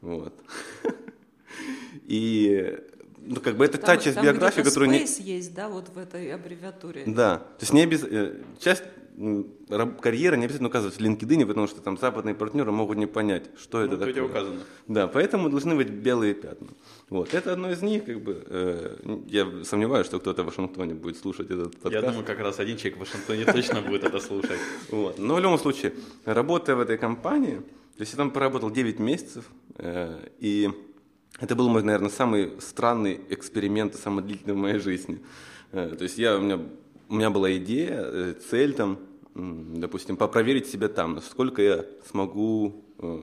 Вот. 0.00 0.34
И 2.06 2.78
ну, 3.26 3.40
как 3.40 3.56
бы 3.56 3.64
это 3.64 3.78
та 3.78 3.86
Там- 3.86 4.00
часть 4.00 4.14
там 4.16 4.24
биографии, 4.24 4.62
которую 4.62 4.90
не, 4.90 5.04
Space 5.04 5.22
есть, 5.22 5.54
да, 5.54 5.68
вот 5.68 5.88
в 5.88 5.98
этой 5.98 6.32
аббревиатуре. 6.32 7.04
да, 7.06 7.38
то 7.38 7.62
есть 7.62 7.72
не 7.72 7.82
обяз... 7.82 8.02
э, 8.04 8.42
часть 8.60 8.84
м, 9.16 9.46
раб- 9.68 10.00
карьеры 10.00 10.36
не 10.36 10.44
обязательно 10.44 10.68
указывать 10.68 10.96
в 10.96 11.00
LinkedIn, 11.00 11.46
потому 11.46 11.66
что 11.66 11.80
там 11.80 11.96
западные 11.98 12.34
партнеры 12.34 12.72
могут 12.72 12.96
не 12.98 13.06
понять, 13.06 13.50
что 13.56 13.80
это 13.80 13.96
Ну, 13.96 14.02
это 14.02 14.10
у 14.10 14.12
такое. 14.14 14.30
указано. 14.30 14.60
Да, 14.88 15.06
поэтому 15.08 15.48
должны 15.50 15.74
быть 15.76 15.88
белые 15.90 16.34
пятна. 16.34 16.68
Вот, 17.10 17.32
это 17.34 17.52
одно 17.52 17.70
из 17.70 17.82
них, 17.82 18.04
как 18.04 18.20
бы, 18.22 18.42
э, 18.46 18.96
я 19.28 19.64
сомневаюсь, 19.64 20.06
что 20.06 20.18
кто-то 20.20 20.42
в 20.42 20.46
Вашингтоне 20.46 20.94
будет 20.94 21.16
слушать 21.18 21.50
этот 21.50 21.74
Я 21.74 21.80
подкаст. 21.80 22.06
думаю, 22.06 22.24
как 22.24 22.38
раз 22.40 22.58
один 22.58 22.76
человек 22.76 22.96
в 22.96 23.00
Вашингтоне 23.00 23.44
точно 23.44 23.80
будет 23.82 24.04
это 24.04 24.20
слушать. 24.20 24.58
Вот. 24.90 25.18
Но 25.18 25.34
в 25.34 25.40
любом 25.40 25.58
случае, 25.58 25.92
работая 26.24 26.76
в 26.76 26.80
этой 26.80 26.98
компании, 26.98 27.56
то 27.96 28.00
есть 28.00 28.12
я 28.12 28.16
там 28.16 28.30
проработал 28.30 28.70
9 28.70 28.98
месяцев, 28.98 29.44
э, 29.78 30.18
и 30.40 30.70
это 31.40 31.54
был 31.56 31.68
мой, 31.68 31.82
наверное, 31.82 32.10
самый 32.10 32.52
странный 32.60 33.20
эксперимент 33.28 33.94
самый 33.96 34.22
длительный 34.24 34.54
в 34.54 34.58
моей 34.58 34.78
жизни. 34.78 35.18
Э, 35.72 35.94
то 35.96 36.04
есть 36.04 36.18
я, 36.18 36.36
у, 36.36 36.40
меня, 36.40 36.60
у 37.08 37.14
меня 37.14 37.30
была 37.30 37.56
идея, 37.56 38.00
э, 38.02 38.34
цель 38.50 38.74
там, 38.74 38.98
допустим, 39.34 40.16
попроверить 40.16 40.66
себя 40.66 40.88
там, 40.88 41.14
насколько 41.14 41.62
я 41.62 41.84
смогу 42.08 42.84
э, 42.98 43.22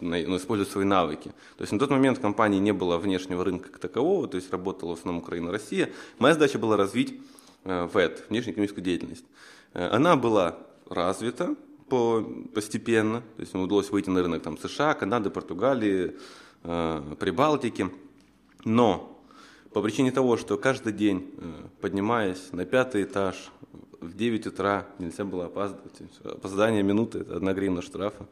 ну, 0.00 0.36
использовать 0.36 0.70
свои 0.70 0.84
навыки. 0.84 1.32
То 1.56 1.62
есть 1.62 1.72
на 1.72 1.78
тот 1.78 1.90
момент 1.90 2.18
в 2.18 2.20
компании 2.20 2.58
не 2.58 2.72
было 2.72 2.98
внешнего 2.98 3.44
рынка 3.44 3.70
как 3.70 3.78
такового, 3.78 4.28
то 4.28 4.36
есть 4.36 4.50
работала 4.50 4.90
в 4.90 4.98
основном 4.98 5.22
Украина, 5.22 5.50
Россия. 5.50 5.90
Моя 6.18 6.34
задача 6.34 6.58
была 6.58 6.76
развить 6.76 7.20
э, 7.64 7.88
ВЭД, 7.92 8.26
внешнеэкономическую 8.28 8.84
деятельность. 8.84 9.24
Э, 9.74 9.88
Она 9.88 10.16
была 10.16 10.58
развита 10.88 11.54
по, 11.88 12.22
постепенно, 12.54 13.20
то 13.36 13.40
есть 13.40 13.54
удалось 13.54 13.90
выйти 13.90 14.10
на 14.10 14.22
рынок 14.22 14.42
там, 14.42 14.58
США, 14.58 14.94
Канады, 14.94 15.30
Португалии, 15.30 16.16
Прибалтики. 16.62 17.90
Но 18.64 19.11
по 19.72 19.82
причине 19.82 20.12
того, 20.12 20.36
что 20.36 20.56
каждый 20.56 20.92
день, 20.92 21.30
э, 21.38 21.64
поднимаясь 21.80 22.52
на 22.52 22.64
пятый 22.64 23.04
этаж 23.04 23.50
в 24.00 24.16
9 24.16 24.46
утра, 24.46 24.86
нельзя 24.98 25.24
было 25.24 25.46
опаздывать. 25.46 26.00
Опоздание 26.24 26.82
минуты– 26.82 27.18
это 27.20 27.36
одна 27.36 27.54
гривна 27.54 27.82
штрафа. 27.82 28.26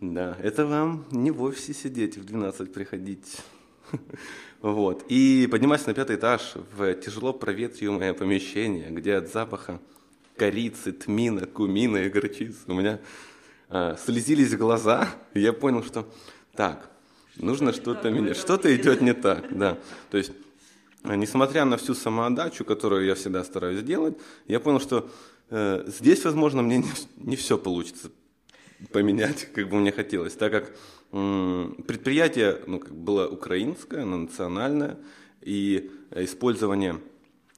Да, 0.00 0.36
это 0.42 0.66
вам 0.66 1.04
не 1.12 1.30
в 1.30 1.42
офисе 1.42 1.74
сидеть, 1.74 2.18
в 2.18 2.24
12 2.24 2.72
приходить. 2.72 3.38
Вот. 4.62 5.04
И 5.08 5.48
поднимаясь 5.50 5.86
на 5.86 5.92
пятый 5.92 6.14
этаж 6.14 6.54
в 6.76 6.94
тяжело 6.94 7.32
проветриваемое 7.32 8.14
помещение, 8.14 8.90
где 8.90 9.16
от 9.16 9.32
запаха 9.32 9.80
корицы, 10.36 10.92
тмина, 10.92 11.46
кумина 11.46 11.96
и 11.96 12.08
горчицы 12.08 12.60
у 12.68 12.74
меня 12.74 13.00
а, 13.68 13.96
слезились 13.96 14.54
глаза, 14.54 15.08
я 15.34 15.52
понял, 15.52 15.82
что 15.82 16.06
так, 16.54 16.91
нужно 17.36 17.72
что-то 17.72 18.10
менять, 18.10 18.36
что-то 18.36 18.74
идет 18.74 19.00
не 19.00 19.14
так, 19.14 19.56
да. 19.56 19.78
То 20.10 20.18
есть, 20.18 20.32
а, 21.02 21.16
несмотря 21.16 21.64
на 21.64 21.76
всю 21.76 21.94
самоотдачу, 21.94 22.64
которую 22.64 23.06
я 23.06 23.14
всегда 23.14 23.44
стараюсь 23.44 23.82
делать, 23.82 24.16
я 24.46 24.60
понял, 24.60 24.80
что 24.80 25.10
э, 25.50 25.84
здесь, 25.86 26.24
возможно, 26.24 26.62
мне 26.62 26.78
не, 26.78 26.90
не 27.16 27.36
все 27.36 27.58
получится 27.58 28.10
поменять, 28.90 29.48
как 29.52 29.68
бы 29.68 29.76
мне 29.76 29.92
хотелось, 29.92 30.34
так 30.34 30.52
как 30.52 30.72
м, 31.12 31.76
предприятие 31.86 32.60
ну, 32.66 32.78
как 32.78 32.90
бы 32.92 33.04
было 33.04 33.28
украинское, 33.28 34.02
оно 34.02 34.18
национальное, 34.18 34.98
и 35.40 35.90
использование 36.14 37.00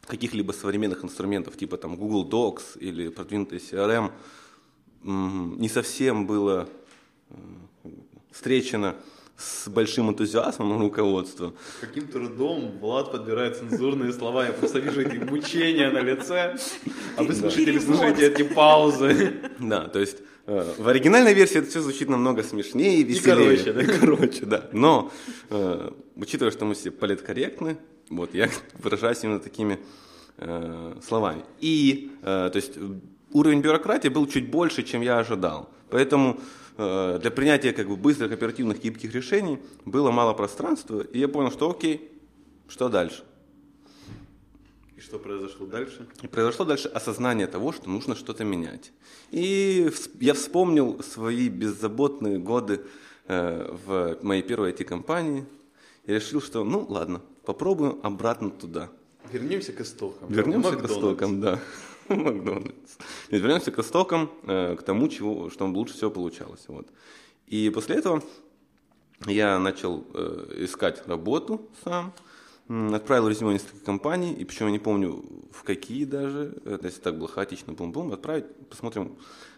каких-либо 0.06 0.52
современных 0.52 1.04
инструментов, 1.04 1.56
типа 1.56 1.76
там 1.76 1.96
Google 1.96 2.28
Docs 2.28 2.78
или 2.78 3.08
продвинутый 3.08 3.58
CRM, 3.58 4.12
м, 5.02 5.58
не 5.58 5.68
совсем 5.68 6.26
было 6.26 6.68
э, 7.30 7.34
встречено 8.30 8.96
с 9.36 9.68
большим 9.68 10.10
энтузиазмом 10.10 10.80
руководство. 10.80 11.54
Каким 11.80 12.06
трудом 12.06 12.78
Влад 12.78 13.10
подбирает 13.10 13.56
цензурные 13.56 14.12
слова. 14.12 14.46
Я 14.46 14.52
просто 14.52 14.78
вижу 14.78 15.00
эти 15.00 15.16
мучения 15.16 15.90
на 15.90 16.00
лице. 16.00 16.56
А 17.16 17.22
вы 17.22 17.34
слушатели 17.34 17.78
слушаете 17.78 18.28
эти 18.28 18.42
паузы. 18.42 19.34
Да, 19.58 19.88
то 19.88 19.98
есть 19.98 20.18
э, 20.46 20.74
в 20.78 20.88
оригинальной 20.88 21.34
версии 21.34 21.58
это 21.58 21.68
все 21.68 21.80
звучит 21.80 22.08
намного 22.08 22.42
смешнее 22.42 22.98
и 22.98 23.02
веселее. 23.02 23.56
короче, 23.56 23.72
да? 23.72 23.82
И 23.94 23.98
короче, 23.98 24.46
да. 24.46 24.68
Но, 24.72 25.10
э, 25.50 25.90
учитывая, 26.14 26.52
что 26.52 26.64
мы 26.64 26.74
все 26.74 26.92
политкорректны, 26.92 27.76
вот, 28.10 28.34
я 28.34 28.48
выражаюсь 28.78 29.24
именно 29.24 29.40
такими 29.40 29.80
э, 30.38 30.94
словами. 31.04 31.44
И, 31.60 32.12
э, 32.22 32.50
то 32.52 32.56
есть, 32.56 32.78
уровень 33.32 33.60
бюрократии 33.60 34.08
был 34.08 34.26
чуть 34.28 34.48
больше, 34.48 34.84
чем 34.84 35.02
я 35.02 35.18
ожидал. 35.18 35.70
Поэтому 35.90 36.40
для 36.76 37.30
принятия 37.30 37.72
как 37.72 37.88
бы 37.88 37.96
быстрых, 37.96 38.32
оперативных, 38.32 38.80
гибких 38.80 39.14
решений 39.14 39.58
было 39.84 40.10
мало 40.10 40.34
пространства, 40.34 41.02
и 41.02 41.18
я 41.18 41.28
понял, 41.28 41.52
что 41.52 41.70
окей, 41.70 42.10
что 42.68 42.88
дальше? 42.88 43.24
И 44.96 45.00
что 45.00 45.18
произошло 45.18 45.66
дальше? 45.66 46.06
И 46.22 46.26
произошло 46.26 46.64
дальше 46.64 46.88
осознание 46.88 47.46
того, 47.46 47.72
что 47.72 47.88
нужно 47.90 48.14
что-то 48.14 48.44
менять. 48.44 48.92
И 49.30 49.90
я 50.20 50.34
вспомнил 50.34 51.02
свои 51.02 51.48
беззаботные 51.48 52.38
годы 52.38 52.80
э, 53.26 53.76
в 53.86 54.18
моей 54.22 54.42
первой 54.42 54.72
IT-компании 54.72 55.46
и 56.06 56.14
решил, 56.14 56.40
что 56.40 56.64
ну 56.64 56.86
ладно, 56.88 57.22
попробуем 57.44 58.00
обратно 58.02 58.50
туда. 58.50 58.90
Вернемся 59.32 59.72
к 59.72 59.80
истокам. 59.80 60.32
Вернемся 60.32 60.76
к 60.76 60.84
истокам, 60.84 61.40
да. 61.40 61.60
Макдональдс. 62.08 62.98
Нет, 63.30 63.42
Вернемся 63.42 63.70
к 63.70 63.78
истокам, 63.78 64.30
э, 64.44 64.76
к 64.76 64.82
тому, 64.82 65.08
чего, 65.08 65.50
что 65.50 65.66
лучше 65.66 65.94
всего 65.94 66.10
получалось. 66.10 66.64
Вот. 66.68 66.86
И 67.46 67.70
после 67.70 67.96
этого 67.96 68.22
я 69.26 69.58
начал 69.58 70.04
э, 70.14 70.64
искать 70.64 71.06
работу 71.06 71.68
сам, 71.84 72.12
отправил 72.68 73.28
резюме 73.28 73.54
несколько 73.54 73.84
компаний, 73.84 74.32
и 74.32 74.44
причем 74.44 74.66
я 74.66 74.72
не 74.72 74.78
помню 74.78 75.24
в 75.52 75.62
какие 75.62 76.04
даже, 76.04 76.54
это 76.64 76.86
если 76.86 77.00
так 77.00 77.18
было 77.18 77.28
хаотично, 77.28 77.72
бум-бум, 77.72 78.12
отправить, 78.12 78.46
посмотрим, 78.68 79.16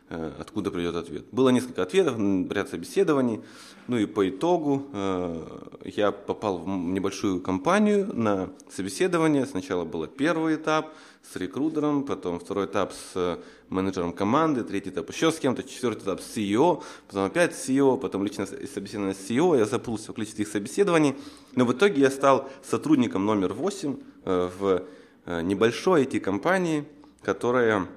откуда 0.08 0.70
придет 0.70 0.94
ответ. 0.94 1.24
Было 1.32 1.48
несколько 1.48 1.82
ответов, 1.82 2.16
ряд 2.50 2.68
собеседований, 2.68 3.40
ну 3.88 3.96
и 3.98 4.06
по 4.06 4.28
итогу 4.28 4.86
э, 4.92 5.64
я 5.84 6.10
попал 6.10 6.58
в 6.58 6.68
небольшую 6.68 7.40
компанию 7.40 8.08
на 8.12 8.50
собеседование. 8.68 9.46
Сначала 9.46 9.84
был 9.84 10.06
первый 10.06 10.56
этап 10.56 10.92
с 11.22 11.36
рекрутером, 11.36 12.04
потом 12.04 12.40
второй 12.40 12.66
этап 12.66 12.92
с 12.92 13.12
э, 13.14 13.38
менеджером 13.68 14.12
команды, 14.12 14.64
третий 14.64 14.90
этап 14.90 15.10
еще 15.10 15.30
с 15.30 15.38
кем-то, 15.38 15.62
четвертый 15.62 16.02
этап 16.02 16.20
с 16.20 16.36
CEO, 16.36 16.82
потом 17.06 17.24
опять 17.24 17.54
с 17.54 17.68
CEO, 17.68 17.98
потом 17.98 18.24
личное 18.24 18.46
собеседование 18.46 19.14
с 19.14 19.30
CEO. 19.30 19.56
Я 19.56 19.66
запутался 19.66 20.12
в 20.12 20.14
количестве 20.14 20.44
их 20.44 20.48
собеседований, 20.48 21.14
но 21.54 21.64
в 21.64 21.72
итоге 21.72 22.00
я 22.00 22.10
стал 22.10 22.48
сотрудником 22.68 23.24
номер 23.24 23.52
8 23.52 23.96
э, 24.24 24.50
в 24.58 24.82
э, 25.26 25.42
небольшой 25.42 26.04
IT-компании, 26.04 26.84
которая 27.22 27.88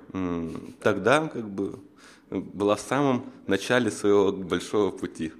тогда 0.81 1.27
как 1.27 1.47
бы 1.47 1.77
была 2.29 2.75
в 2.75 2.81
самом 2.81 3.25
начале 3.47 3.91
своего 3.91 4.31
большого 4.31 4.91
пути. 4.91 5.31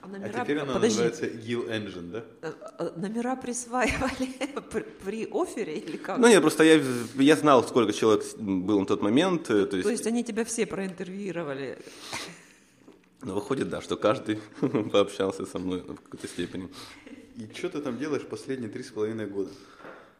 А 0.00 0.06
А 0.06 0.08
номера, 0.08 0.42
теперь 0.42 0.58
она 0.58 0.72
подожди, 0.74 0.98
называется 1.02 1.26
Yield 1.26 1.68
Engine, 1.70 2.10
да? 2.10 2.24
э, 2.42 2.52
э, 2.78 2.90
номера 2.96 3.36
присваивали 3.36 4.28
при, 4.72 4.82
при 5.04 5.28
офере 5.32 5.78
или 5.78 5.96
как? 5.96 6.18
Ну 6.18 6.28
нет, 6.28 6.40
просто 6.42 6.64
я, 6.64 6.80
я 7.16 7.36
знал, 7.36 7.62
сколько 7.64 7.92
человек 7.92 8.24
было 8.38 8.80
на 8.80 8.86
тот 8.86 9.00
момент. 9.02 9.48
э, 9.50 9.66
То 9.66 9.76
есть, 9.76 9.86
То 9.86 9.92
есть 9.92 10.06
они 10.06 10.24
тебя 10.24 10.44
все 10.44 10.66
проинтервьюировали. 10.66 11.78
ну, 13.22 13.34
выходит, 13.34 13.68
да, 13.68 13.80
что 13.80 13.96
каждый 13.96 14.40
пообщался 14.92 15.46
со 15.46 15.58
мной 15.60 15.80
в 15.82 15.94
какой-то 16.00 16.26
степени. 16.28 16.68
И 17.36 17.48
что 17.56 17.68
ты 17.70 17.80
там 17.80 17.96
делаешь 17.98 18.22
последние 18.22 18.70
три 18.70 18.82
с 18.82 18.90
половиной 18.90 19.26
года? 19.26 19.50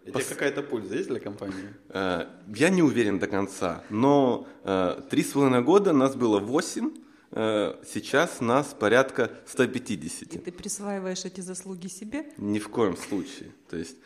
И 0.05 0.11
тебе 0.11 0.25
какая-то 0.25 0.63
польза 0.63 0.97
есть 0.97 1.09
для 1.09 1.21
компании? 1.21 1.75
Э, 1.91 2.27
Я 2.55 2.71
не 2.71 2.83
уверен 2.83 3.19
до 3.19 3.29
конца, 3.29 3.85
но 3.89 4.49
э, 4.65 5.01
три 5.11 5.23
с 5.23 5.29
половиной 5.29 5.63
года 5.63 5.93
нас 5.93 6.17
было 6.17 6.41
восемь, 6.41 6.91
э, 7.31 7.75
сейчас 7.87 8.41
нас 8.41 8.75
порядка 8.79 9.31
150. 9.47 10.35
И 10.35 10.39
ты 10.39 10.51
присваиваешь 10.51 11.25
эти 11.25 11.41
заслуги 11.41 11.87
себе? 11.87 12.27
Ни 12.37 12.59
в 12.59 12.69
коем 12.69 12.97
случае. 12.97 13.51
То 13.71 13.77
есть 13.77 13.97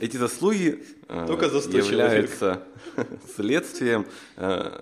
эти 0.00 0.16
заслуги 0.16 0.82
Только 1.06 1.50
за 1.50 1.60
100 1.60 1.78
являются 1.78 2.62
следствием, 3.36 4.06
э, 4.36 4.80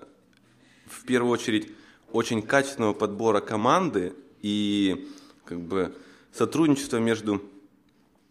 в 0.85 1.05
первую 1.05 1.31
очередь, 1.33 1.69
очень 2.13 2.41
качественного 2.41 2.93
подбора 2.93 3.41
команды 3.41 4.13
и 4.41 5.09
как 5.43 5.59
бы 5.59 5.93
сотрудничества 6.31 6.97
между 6.97 7.43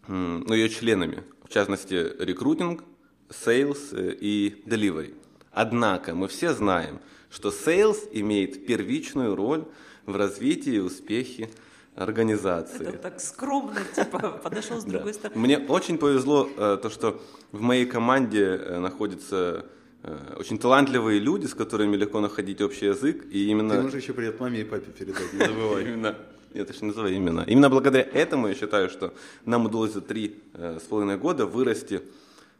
ну, 0.06 0.54
ее 0.54 0.70
членами, 0.70 1.22
в 1.48 1.52
частности, 1.52 2.12
рекрутинг, 2.18 2.84
sales 3.30 3.92
э, 3.92 4.16
и 4.20 4.62
delivery. 4.66 5.14
Однако 5.52 6.14
мы 6.14 6.28
все 6.28 6.52
знаем, 6.52 7.00
что 7.30 7.50
sales 7.50 8.06
имеет 8.12 8.66
первичную 8.66 9.34
роль 9.34 9.64
в 10.06 10.16
развитии 10.16 10.74
и 10.74 10.78
успехе 10.78 11.50
организации. 11.94 12.88
Это 12.88 12.98
так 12.98 13.20
скромно, 13.20 13.80
типа, 13.96 14.40
подошел 14.42 14.80
с 14.80 14.84
другой 14.84 15.14
стороны. 15.14 15.40
Мне 15.40 15.58
очень 15.58 15.98
повезло 15.98 16.48
э, 16.56 16.78
то, 16.80 16.90
что 16.90 17.20
в 17.50 17.60
моей 17.60 17.86
команде 17.86 18.44
э, 18.44 18.78
находятся 18.78 19.66
э, 20.02 20.34
очень 20.38 20.58
талантливые 20.58 21.18
люди, 21.18 21.46
с 21.46 21.54
которыми 21.54 21.96
легко 21.96 22.20
находить 22.20 22.60
общий 22.60 22.86
язык, 22.86 23.26
и 23.30 23.48
именно... 23.48 23.74
Ты 23.74 23.82
можешь 23.82 24.02
еще 24.02 24.12
привет 24.12 24.38
маме 24.38 24.60
и 24.60 24.64
папе 24.64 24.92
передать, 24.92 25.32
не 25.32 25.38
забывай. 25.38 25.84
Именно, 25.88 26.14
я 26.54 26.64
точно 26.64 26.88
называю 26.88 27.14
именно. 27.14 27.44
Именно 27.46 27.70
благодаря 27.70 28.04
этому 28.04 28.48
я 28.48 28.54
считаю, 28.54 28.90
что 28.90 29.14
нам 29.44 29.66
удалось 29.66 29.92
за 29.92 30.00
три 30.00 30.42
э, 30.54 30.78
с 30.80 30.86
половиной 30.86 31.18
года 31.18 31.46
вырасти 31.46 32.02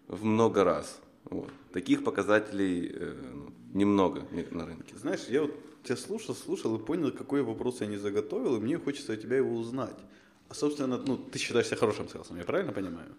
в 0.07 0.24
много 0.24 0.64
раз. 0.64 0.98
Вот. 1.24 1.51
Таких 1.72 2.05
показателей 2.05 2.90
э, 2.92 3.14
ну, 3.35 3.53
немного 3.74 4.27
на 4.51 4.66
рынке. 4.66 4.96
Знаешь, 4.96 5.27
я 5.29 5.42
вот 5.42 5.55
тебя 5.85 5.96
слушал, 5.96 6.35
слушал 6.35 6.77
и 6.77 6.79
понял, 6.79 7.12
какой 7.12 7.42
вопрос 7.42 7.81
я 7.81 7.87
не 7.87 7.96
заготовил, 7.96 8.57
и 8.57 8.61
мне 8.61 8.79
хочется 8.79 9.12
у 9.12 9.16
тебя 9.16 9.37
его 9.37 9.57
узнать. 9.57 9.96
А, 10.48 10.55
собственно, 10.55 10.98
ну, 10.98 11.16
ты 11.16 11.38
считаешь 11.38 11.66
себя 11.66 11.77
хорошим 11.77 12.09
селсом, 12.09 12.38
я 12.38 12.44
правильно 12.44 12.72
понимаю? 12.72 13.14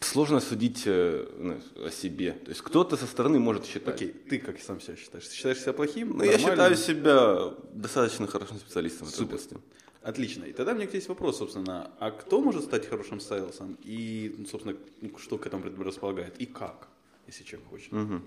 Сложно 0.00 0.40
судить 0.40 0.82
э, 0.86 1.26
знаешь, 1.40 1.62
о 1.76 1.90
себе. 1.90 2.32
То 2.32 2.50
есть 2.50 2.60
кто-то 2.60 2.96
со 2.96 3.06
стороны 3.06 3.38
может 3.38 3.64
считать. 3.64 3.94
Окей, 3.94 4.08
ты 4.08 4.38
как 4.38 4.60
сам 4.60 4.80
себя 4.80 4.96
считаешь? 4.96 5.26
Ты 5.26 5.34
считаешь 5.34 5.58
себя 5.58 5.72
плохим? 5.72 6.18
Ну, 6.18 6.24
я 6.24 6.38
считаю 6.38 6.76
себя 6.76 7.54
достаточно 7.72 8.26
хорошим 8.26 8.58
специалистом 8.58 9.06
в 9.06 9.10
этой 9.10 9.18
Супер. 9.18 9.34
области. 9.34 9.56
Отлично. 10.02 10.44
И 10.44 10.52
тогда 10.52 10.72
у 10.72 10.74
меня 10.76 10.86
есть 10.92 11.08
вопрос, 11.08 11.38
собственно, 11.38 11.90
а 11.98 12.10
кто 12.10 12.40
может 12.40 12.64
стать 12.64 12.88
хорошим 12.88 13.20
сейлсом? 13.20 13.76
И, 13.82 14.34
ну, 14.38 14.46
собственно, 14.46 14.76
ну, 15.00 15.18
что 15.18 15.38
к 15.38 15.46
этому 15.46 15.62
предрасполагает? 15.62 16.38
И 16.38 16.46
как, 16.46 16.88
если 17.26 17.42
человек 17.42 17.68
хочет? 17.70 17.92
Мгм. 17.92 18.22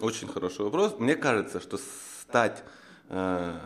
Очень 0.00 0.28
хороший 0.28 0.64
вопрос. 0.64 0.96
Мне 0.98 1.14
кажется, 1.14 1.60
что 1.60 1.78
стать 2.20 2.64
э, 3.08 3.58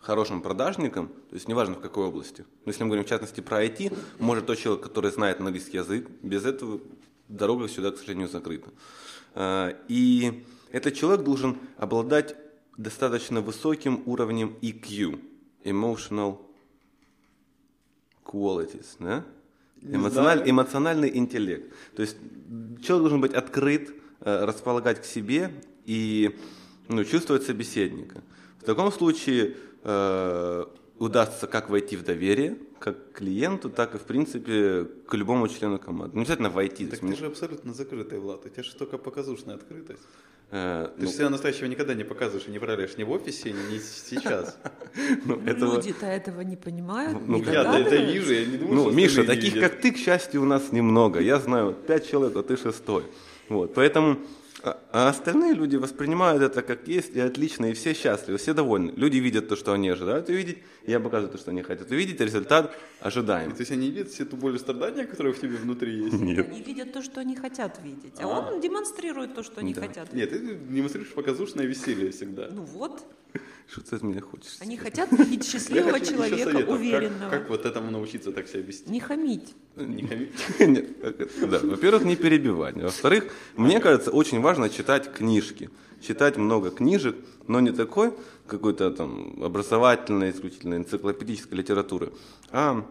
хорошим 0.00 0.40
продажником, 0.40 1.08
то 1.08 1.34
есть 1.34 1.46
неважно 1.46 1.74
в 1.74 1.80
какой 1.80 2.06
области, 2.06 2.44
но 2.64 2.70
если 2.70 2.82
мы 2.82 2.88
говорим 2.88 3.04
в 3.04 3.08
частности 3.08 3.40
про 3.40 3.64
IT, 3.64 3.96
может 4.18 4.46
тот 4.46 4.58
человек, 4.58 4.82
который 4.82 5.10
знает 5.10 5.40
английский 5.40 5.76
язык, 5.76 6.08
без 6.22 6.44
этого 6.44 6.80
дорога 7.28 7.68
сюда, 7.68 7.90
к 7.92 7.98
сожалению, 7.98 8.28
закрыта. 8.28 8.70
Э, 9.34 9.74
и 9.88 10.44
этот 10.72 10.94
человек 10.94 11.24
должен 11.24 11.58
обладать 11.76 12.36
достаточно 12.76 13.40
высоким 13.40 14.02
уровнем 14.06 14.56
EQ, 14.62 15.20
emotional 15.64 16.38
qualities, 18.24 18.86
да? 18.98 19.24
Эмоциональ- 19.82 20.48
эмоциональный 20.48 21.16
интеллект. 21.16 21.72
То 21.96 22.02
есть 22.02 22.16
человек 22.82 23.02
должен 23.02 23.20
быть 23.20 23.34
открыт, 23.34 23.94
э, 24.20 24.44
располагать 24.44 25.00
к 25.00 25.04
себе 25.04 25.50
и 25.86 26.36
ну, 26.88 27.04
чувствовать 27.04 27.44
собеседника. 27.44 28.22
В 28.60 28.64
таком 28.64 28.92
случае 28.92 29.56
э, 29.84 30.64
удастся 30.98 31.46
как 31.46 31.70
войти 31.70 31.96
в 31.96 32.02
доверие, 32.04 32.58
как 32.78 33.12
к 33.12 33.16
клиенту, 33.18 33.70
так 33.70 33.94
и, 33.94 33.98
в 33.98 34.02
принципе, 34.02 34.84
к 35.06 35.14
любому 35.14 35.48
члену 35.48 35.78
команды. 35.78 36.16
Не 36.16 36.22
обязательно 36.22 36.50
войти. 36.50 36.86
Так 36.86 37.00
ты 37.00 37.06
мне- 37.06 37.16
же 37.16 37.26
абсолютно 37.26 37.72
закрытый, 37.74 38.18
Влад. 38.18 38.44
У 38.46 38.48
тебя 38.48 38.62
же 38.62 38.74
только 38.74 38.98
показушная 38.98 39.54
открытость. 39.56 40.02
э, 40.52 40.88
Ты 40.96 41.02
ну, 41.04 41.08
же 41.08 41.14
себя 41.14 41.30
настоящего 41.30 41.66
никогда 41.66 41.94
не 41.94 42.04
показываешь 42.04 42.48
и 42.48 42.50
не 42.50 42.58
проявляешь 42.58 42.96
ни 42.98 43.04
в 43.04 43.10
офисе, 43.12 43.52
ни 43.52 43.78
сейчас. 43.78 44.58
ну, 45.24 45.40
Люди-то 45.40 46.06
этого 46.06 46.40
не 46.40 46.56
понимают, 46.56 47.18
Ну, 47.26 47.38
Я-то 47.42 47.78
это 47.78 47.96
вижу, 47.96 48.32
я 48.32 48.44
не 48.46 48.56
думаю, 48.58 48.74
Ну, 48.74 48.82
что 48.86 48.90
Миша, 48.92 49.24
таких 49.24 49.60
как 49.60 49.80
ты, 49.80 49.92
к 49.92 49.96
счастью, 49.96 50.42
у 50.42 50.44
нас 50.46 50.72
немного. 50.72 51.20
Я 51.20 51.38
знаю 51.38 51.72
пять 51.86 52.10
человек, 52.10 52.36
а 52.36 52.42
ты 52.42 52.56
шестой. 52.56 53.04
Вот, 53.48 53.74
поэтому 53.74 54.18
а, 54.62 54.78
а 54.92 55.08
остальные 55.08 55.54
люди 55.54 55.76
воспринимают 55.76 56.42
это 56.42 56.62
как 56.62 56.86
есть, 56.88 57.14
и 57.16 57.20
отлично, 57.20 57.66
и 57.70 57.72
все 57.74 57.94
счастливы, 57.94 58.38
все 58.38 58.54
довольны. 58.54 58.92
Люди 58.96 59.18
видят 59.18 59.48
то, 59.48 59.56
что 59.56 59.72
они 59.72 59.88
ожидают 59.88 60.28
увидеть, 60.28 60.58
и 60.84 60.90
я 60.90 61.00
показываю 61.00 61.32
то, 61.32 61.38
что 61.38 61.50
они 61.50 61.62
хотят 61.62 61.90
увидеть, 61.90 62.20
и 62.20 62.24
результат 62.24 62.74
ожидаем. 63.00 63.52
То 63.52 63.60
есть 63.60 63.72
они 63.72 63.90
видят 63.90 64.08
все 64.08 64.24
ту 64.24 64.36
боль 64.36 64.56
и 64.56 64.58
страдания, 64.58 65.04
которые 65.06 65.32
в 65.32 65.40
тебе 65.40 65.56
внутри 65.56 65.94
есть? 66.04 66.20
Нет. 66.20 66.48
Они 66.48 66.62
видят 66.62 66.92
то, 66.92 67.02
что 67.02 67.20
они 67.20 67.36
хотят 67.36 67.80
видеть, 67.82 68.14
а 68.20 68.24
А. 68.24 68.26
он 68.54 68.60
демонстрирует 68.60 69.34
то, 69.34 69.42
что 69.42 69.60
они 69.60 69.74
Да. 69.74 69.80
хотят. 69.82 70.12
Нет, 70.12 70.30
ты 70.30 70.38
демонстрируешь 70.38 71.12
показушное 71.12 71.64
веселье 71.66 72.10
всегда. 72.10 72.48
Ну 72.50 72.62
вот, 72.62 73.02
Что 73.70 73.82
ты 73.82 73.96
от 73.96 74.02
меня 74.02 74.20
хочешь? 74.20 74.56
Они 74.58 74.76
хотят 74.76 75.12
видеть 75.12 75.46
счастливого 75.46 76.00
человека. 76.00 76.52
Как- 76.52 76.68
уверенного. 76.68 77.30
Как, 77.30 77.48
вот 77.48 77.64
этому 77.64 77.90
научиться 77.92 78.32
так 78.32 78.48
себя 78.48 78.62
вести? 78.62 78.90
Не 78.90 78.98
хамить. 78.98 79.54
Не 79.76 80.06
хамить. 80.06 80.32
Нет? 80.58 80.86
Да, 81.48 81.60
во-первых, 81.62 82.04
не 82.04 82.16
перебивать. 82.16 82.74
Во-вторых, 82.76 83.32
мне 83.56 83.78
кажется, 83.78 84.10
очень 84.10 84.40
важно 84.40 84.68
читать 84.70 85.12
книжки. 85.12 85.70
Читать 86.00 86.36
много 86.36 86.70
книжек, 86.70 87.14
но 87.46 87.60
не 87.60 87.70
такой 87.70 88.12
какой-то 88.46 88.90
там 88.90 89.40
образовательной, 89.42 90.30
исключительно 90.30 90.74
энциклопедической 90.74 91.56
литературы, 91.56 92.12
а 92.50 92.84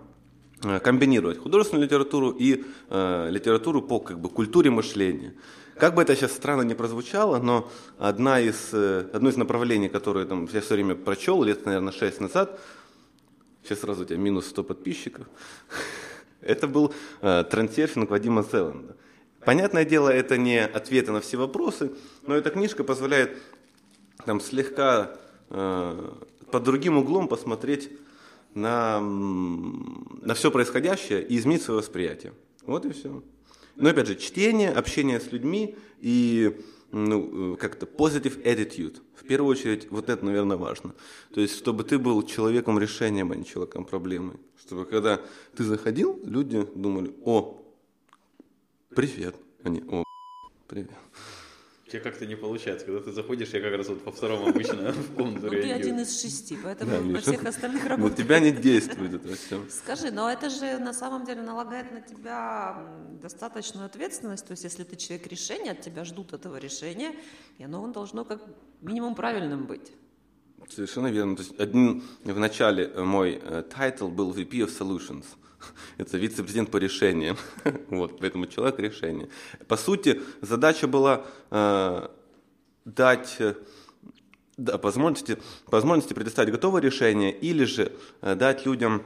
э, 0.63 0.79
комбинировать 0.79 1.39
художественную 1.39 1.85
литературу 1.85 2.29
и 2.31 2.63
э, 2.89 3.29
литературу 3.29 3.81
по 3.81 3.99
как 3.99 4.19
бы, 4.19 4.29
культуре 4.29 4.69
мышления. 4.69 5.33
Как 5.79 5.95
бы 5.95 6.01
это 6.01 6.13
сейчас 6.13 6.33
странно 6.33 6.63
не 6.63 6.73
прозвучало, 6.73 7.39
но 7.39 7.71
одна 7.97 8.41
из, 8.41 8.73
э, 8.73 9.09
одно 9.13 9.29
из 9.29 9.37
направлений, 9.37 9.87
которое 9.87 10.25
там, 10.25 10.45
я 10.51 10.59
все 10.59 10.73
время 10.73 10.93
прочел 10.93 11.41
лет, 11.41 11.65
наверное, 11.65 11.93
шесть 11.93 12.19
назад, 12.19 12.59
сейчас 13.63 13.79
сразу 13.79 14.01
у 14.01 14.05
тебя 14.05 14.17
минус 14.17 14.47
100 14.47 14.63
подписчиков, 14.65 15.25
это 16.41 16.67
был 16.67 16.93
э, 17.21 17.45
трансерфинг 17.49 18.09
Вадима 18.09 18.43
Зеланда. 18.43 18.97
Понятное 19.45 19.85
дело, 19.85 20.09
это 20.09 20.37
не 20.37 20.61
ответы 20.61 21.13
на 21.13 21.21
все 21.21 21.37
вопросы, 21.37 21.93
но 22.23 22.35
эта 22.35 22.49
книжка 22.49 22.83
позволяет 22.83 23.37
там 24.25 24.41
слегка 24.41 25.15
э, 25.49 26.11
под 26.51 26.63
другим 26.63 26.97
углом 26.97 27.29
посмотреть 27.29 27.89
на, 28.53 28.99
на 28.99 30.33
все 30.33 30.51
происходящее 30.51 31.23
и 31.25 31.37
изменить 31.37 31.61
свое 31.61 31.79
восприятие. 31.79 32.33
Вот 32.65 32.85
и 32.85 32.91
все. 32.91 33.23
Но 33.79 33.89
опять 33.89 34.07
же, 34.07 34.15
чтение, 34.15 34.71
общение 34.71 35.19
с 35.19 35.31
людьми 35.31 35.75
и 36.01 36.59
ну, 36.91 37.53
э, 37.53 37.55
как-то 37.57 37.85
positive 37.85 38.43
attitude. 38.43 39.01
В 39.15 39.25
первую 39.25 39.51
очередь, 39.51 39.89
вот 39.89 40.09
это, 40.09 40.25
наверное, 40.25 40.57
важно. 40.57 40.93
То 41.33 41.39
есть, 41.39 41.55
чтобы 41.55 41.83
ты 41.83 41.97
был 41.97 42.21
человеком 42.23 42.77
решением, 42.77 43.31
а 43.31 43.35
не 43.35 43.45
человеком 43.45 43.85
проблемой. 43.85 44.35
Чтобы 44.59 44.85
когда 44.85 45.21
ты 45.55 45.63
заходил, 45.63 46.19
люди 46.25 46.67
думали, 46.75 47.13
о, 47.23 47.61
привет. 48.89 49.35
Они, 49.63 49.81
о, 49.89 50.03
привет. 50.67 50.91
У 51.89 51.91
тебя 51.91 52.03
как-то 52.03 52.27
не 52.27 52.35
получается. 52.35 52.85
Когда 52.85 53.01
ты 53.01 53.11
заходишь, 53.11 53.49
я 53.49 53.61
как 53.61 53.75
раз 53.75 53.87
вот 53.87 54.03
по 54.03 54.11
второму 54.11 54.49
обычно 54.49 54.91
в 54.93 55.15
комнату 55.15 55.47
Ну, 55.47 55.49
ты 55.49 55.71
один 55.71 55.99
из 55.99 56.21
шести, 56.21 56.55
поэтому 56.63 56.91
на 56.91 56.99
Миша. 56.99 57.21
всех 57.21 57.43
остальных 57.45 57.81
На 57.81 57.89
работает. 57.89 58.15
тебя 58.15 58.39
не 58.39 58.51
действует 58.69 59.15
это 59.15 59.35
все. 59.35 59.65
Скажи, 59.71 60.11
но 60.11 60.29
это 60.29 60.51
же 60.51 60.77
на 60.77 60.93
самом 60.93 61.25
деле 61.25 61.41
налагает 61.41 61.91
на 61.91 62.01
тебя 62.01 62.77
достаточную 63.19 63.87
ответственность. 63.87 64.45
То 64.45 64.51
есть, 64.51 64.63
если 64.65 64.83
ты 64.83 64.97
человек 64.97 65.25
решения, 65.25 65.71
от 65.71 65.81
тебя 65.81 66.05
ждут 66.05 66.31
этого 66.33 66.57
решения, 66.57 67.15
и 67.57 67.63
оно 67.63 67.87
должно 67.87 68.23
как 68.23 68.39
минимум 68.81 69.15
правильным 69.15 69.65
быть. 69.65 69.91
Совершенно 70.69 71.07
верно. 71.07 71.37
То 71.37 71.41
есть 71.41 71.59
один 71.59 72.03
в 72.23 72.37
начале 72.37 72.83
э, 72.83 73.01
мой 73.03 73.41
э, 73.43 73.63
title 73.63 74.09
был 74.09 74.31
VP 74.31 74.51
of 74.59 74.69
Solutions. 74.79 75.25
Это 75.97 76.17
вице-президент 76.17 76.71
по 76.71 76.77
решениям. 76.77 77.37
Вот, 77.89 78.19
поэтому 78.19 78.47
человек 78.47 78.79
решения. 78.79 79.29
По 79.67 79.77
сути, 79.77 80.21
задача 80.41 80.87
была 80.87 81.25
э, 81.51 82.07
дать 82.85 83.35
э, 83.39 83.55
да, 84.57 84.77
возможности, 84.77 85.37
возможности 85.67 86.13
предоставить 86.13 86.51
готовое 86.51 86.81
решение 86.81 87.31
или 87.31 87.65
же 87.65 87.91
э, 88.21 88.35
дать 88.35 88.65
людям 88.65 89.03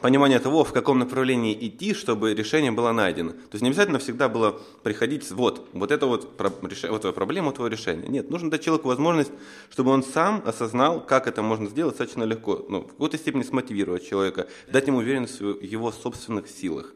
понимание 0.00 0.38
того, 0.38 0.64
в 0.64 0.72
каком 0.72 0.98
направлении 0.98 1.56
идти, 1.66 1.94
чтобы 1.94 2.34
решение 2.34 2.70
было 2.70 2.92
найдено. 2.92 3.32
То 3.32 3.52
есть 3.52 3.62
не 3.62 3.68
обязательно 3.68 3.98
всегда 3.98 4.28
было 4.28 4.60
приходить, 4.82 5.30
вот, 5.30 5.68
вот 5.72 5.90
это 5.90 6.06
вот, 6.06 6.30
вот 6.38 7.00
твоя 7.00 7.12
проблема, 7.12 7.46
вот 7.46 7.56
твое 7.56 7.70
решение. 7.70 8.08
Нет, 8.08 8.30
нужно 8.30 8.50
дать 8.50 8.62
человеку 8.62 8.88
возможность, 8.88 9.32
чтобы 9.70 9.90
он 9.90 10.02
сам 10.02 10.42
осознал, 10.46 11.04
как 11.04 11.26
это 11.26 11.42
можно 11.42 11.68
сделать 11.68 11.96
достаточно 11.96 12.24
легко. 12.24 12.64
Ну, 12.68 12.82
в 12.82 12.88
какой-то 12.88 13.18
степени 13.18 13.42
смотивировать 13.42 14.06
человека, 14.08 14.48
дать 14.70 14.86
ему 14.86 14.98
уверенность 14.98 15.40
в 15.40 15.60
его 15.60 15.90
собственных 15.92 16.48
силах. 16.48 16.92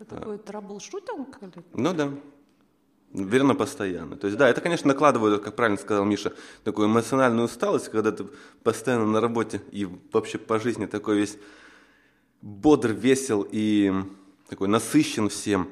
Это 0.00 0.16
такой 0.16 0.38
траблшутинг? 0.38 1.38
Ну 1.72 1.94
да. 1.94 2.10
Верно, 3.12 3.54
постоянно. 3.54 4.16
То 4.16 4.26
есть, 4.26 4.36
да, 4.36 4.48
это, 4.48 4.60
конечно, 4.60 4.88
накладывает, 4.88 5.40
как 5.40 5.56
правильно 5.56 5.78
сказал 5.78 6.04
Миша, 6.04 6.34
такую 6.64 6.88
эмоциональную 6.88 7.46
усталость, 7.46 7.88
когда 7.88 8.12
ты 8.12 8.26
постоянно 8.62 9.06
на 9.06 9.20
работе 9.20 9.62
и 9.70 9.88
вообще 10.12 10.36
по 10.36 10.58
жизни 10.58 10.84
такой 10.84 11.16
весь 11.16 11.38
бодр, 12.46 12.92
весел 12.92 13.46
и 13.50 13.92
такой 14.48 14.68
насыщен 14.68 15.28
всем. 15.28 15.68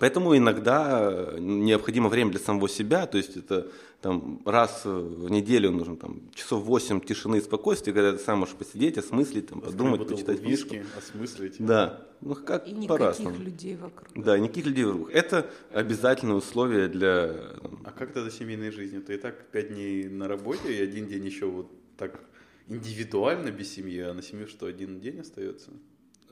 Поэтому 0.00 0.34
иногда 0.36 1.34
необходимо 1.38 2.08
время 2.08 2.30
для 2.30 2.40
самого 2.40 2.68
себя, 2.68 3.06
то 3.06 3.18
есть 3.18 3.36
это 3.36 3.70
там, 4.00 4.40
раз 4.46 4.86
в 4.86 5.30
неделю 5.30 5.70
нужно 5.70 5.96
там, 5.96 6.22
часов 6.34 6.64
8 6.64 7.00
тишины 7.00 7.36
и 7.36 7.40
спокойствия, 7.42 7.92
когда 7.92 8.12
ты 8.12 8.18
сам 8.18 8.38
можешь 8.38 8.54
посидеть, 8.54 8.96
осмыслить, 8.96 9.48
там, 9.48 9.60
подумать, 9.60 10.08
почитать 10.08 10.40
книжку. 10.40 10.76
осмыслить. 10.96 11.56
Да, 11.58 12.06
ну 12.22 12.34
как 12.34 12.66
И 12.66 12.88
по-разному. 12.88 13.30
никаких 13.30 13.46
людей 13.46 13.76
вокруг. 13.76 14.08
Да, 14.24 14.38
никаких 14.38 14.66
людей 14.66 14.84
вокруг. 14.86 15.10
Это 15.10 15.50
обязательное 15.72 16.36
условие 16.36 16.88
для... 16.88 17.28
там, 17.62 17.80
А 17.84 17.90
как 17.92 18.16
это 18.16 18.30
семейной 18.30 18.70
жизнью? 18.70 19.02
Ты 19.02 19.14
и 19.14 19.18
так 19.18 19.50
пять 19.50 19.68
дней 19.74 20.08
на 20.08 20.26
работе, 20.26 20.74
и 20.74 20.80
один 20.82 21.06
день 21.06 21.26
еще 21.26 21.46
вот 21.46 21.70
так 21.98 22.18
индивидуально 22.66 23.50
без 23.50 23.72
семьи, 23.72 24.00
а 24.00 24.14
на 24.14 24.22
семью 24.22 24.48
что, 24.48 24.66
один 24.66 25.00
день 25.00 25.20
остается? 25.20 25.70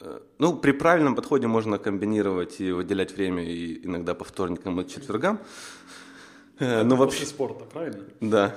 Э, 0.01 0.21
Ну, 0.39 0.57
при 0.57 0.73
правильном 0.73 1.15
подходе 1.15 1.47
можно 1.47 1.79
комбинировать 1.79 2.61
и 2.61 2.73
выделять 2.73 3.17
время 3.17 3.45
и 3.45 3.85
иногда 3.87 4.15
по 4.15 4.25
вторникам 4.25 4.81
и 4.81 4.89
четвергам. 4.89 5.41
Э, 6.59 6.83
Но 6.83 6.97
вообще... 6.97 7.21
После 7.21 7.35
спорта, 7.35 7.65
правильно? 7.65 8.05
Да, 8.21 8.55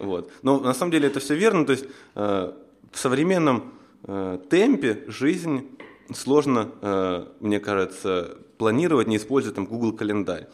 вот. 0.00 0.30
Но 0.42 0.60
на 0.60 0.74
самом 0.74 0.92
деле 0.92 1.08
это 1.08 1.20
все 1.20 1.34
верно. 1.34 1.66
То 1.66 1.72
есть 1.72 1.86
э, 2.14 2.52
в 2.90 2.98
современном 2.98 3.74
э, 4.04 4.38
темпе 4.48 5.04
жизнь 5.08 5.68
сложно, 6.14 6.70
э, 6.80 7.26
мне 7.40 7.60
кажется, 7.60 8.38
планировать, 8.56 9.08
не 9.08 9.16
используя 9.16 9.54
там 9.54 9.66
Google 9.66 9.92
календарь. 9.92 10.48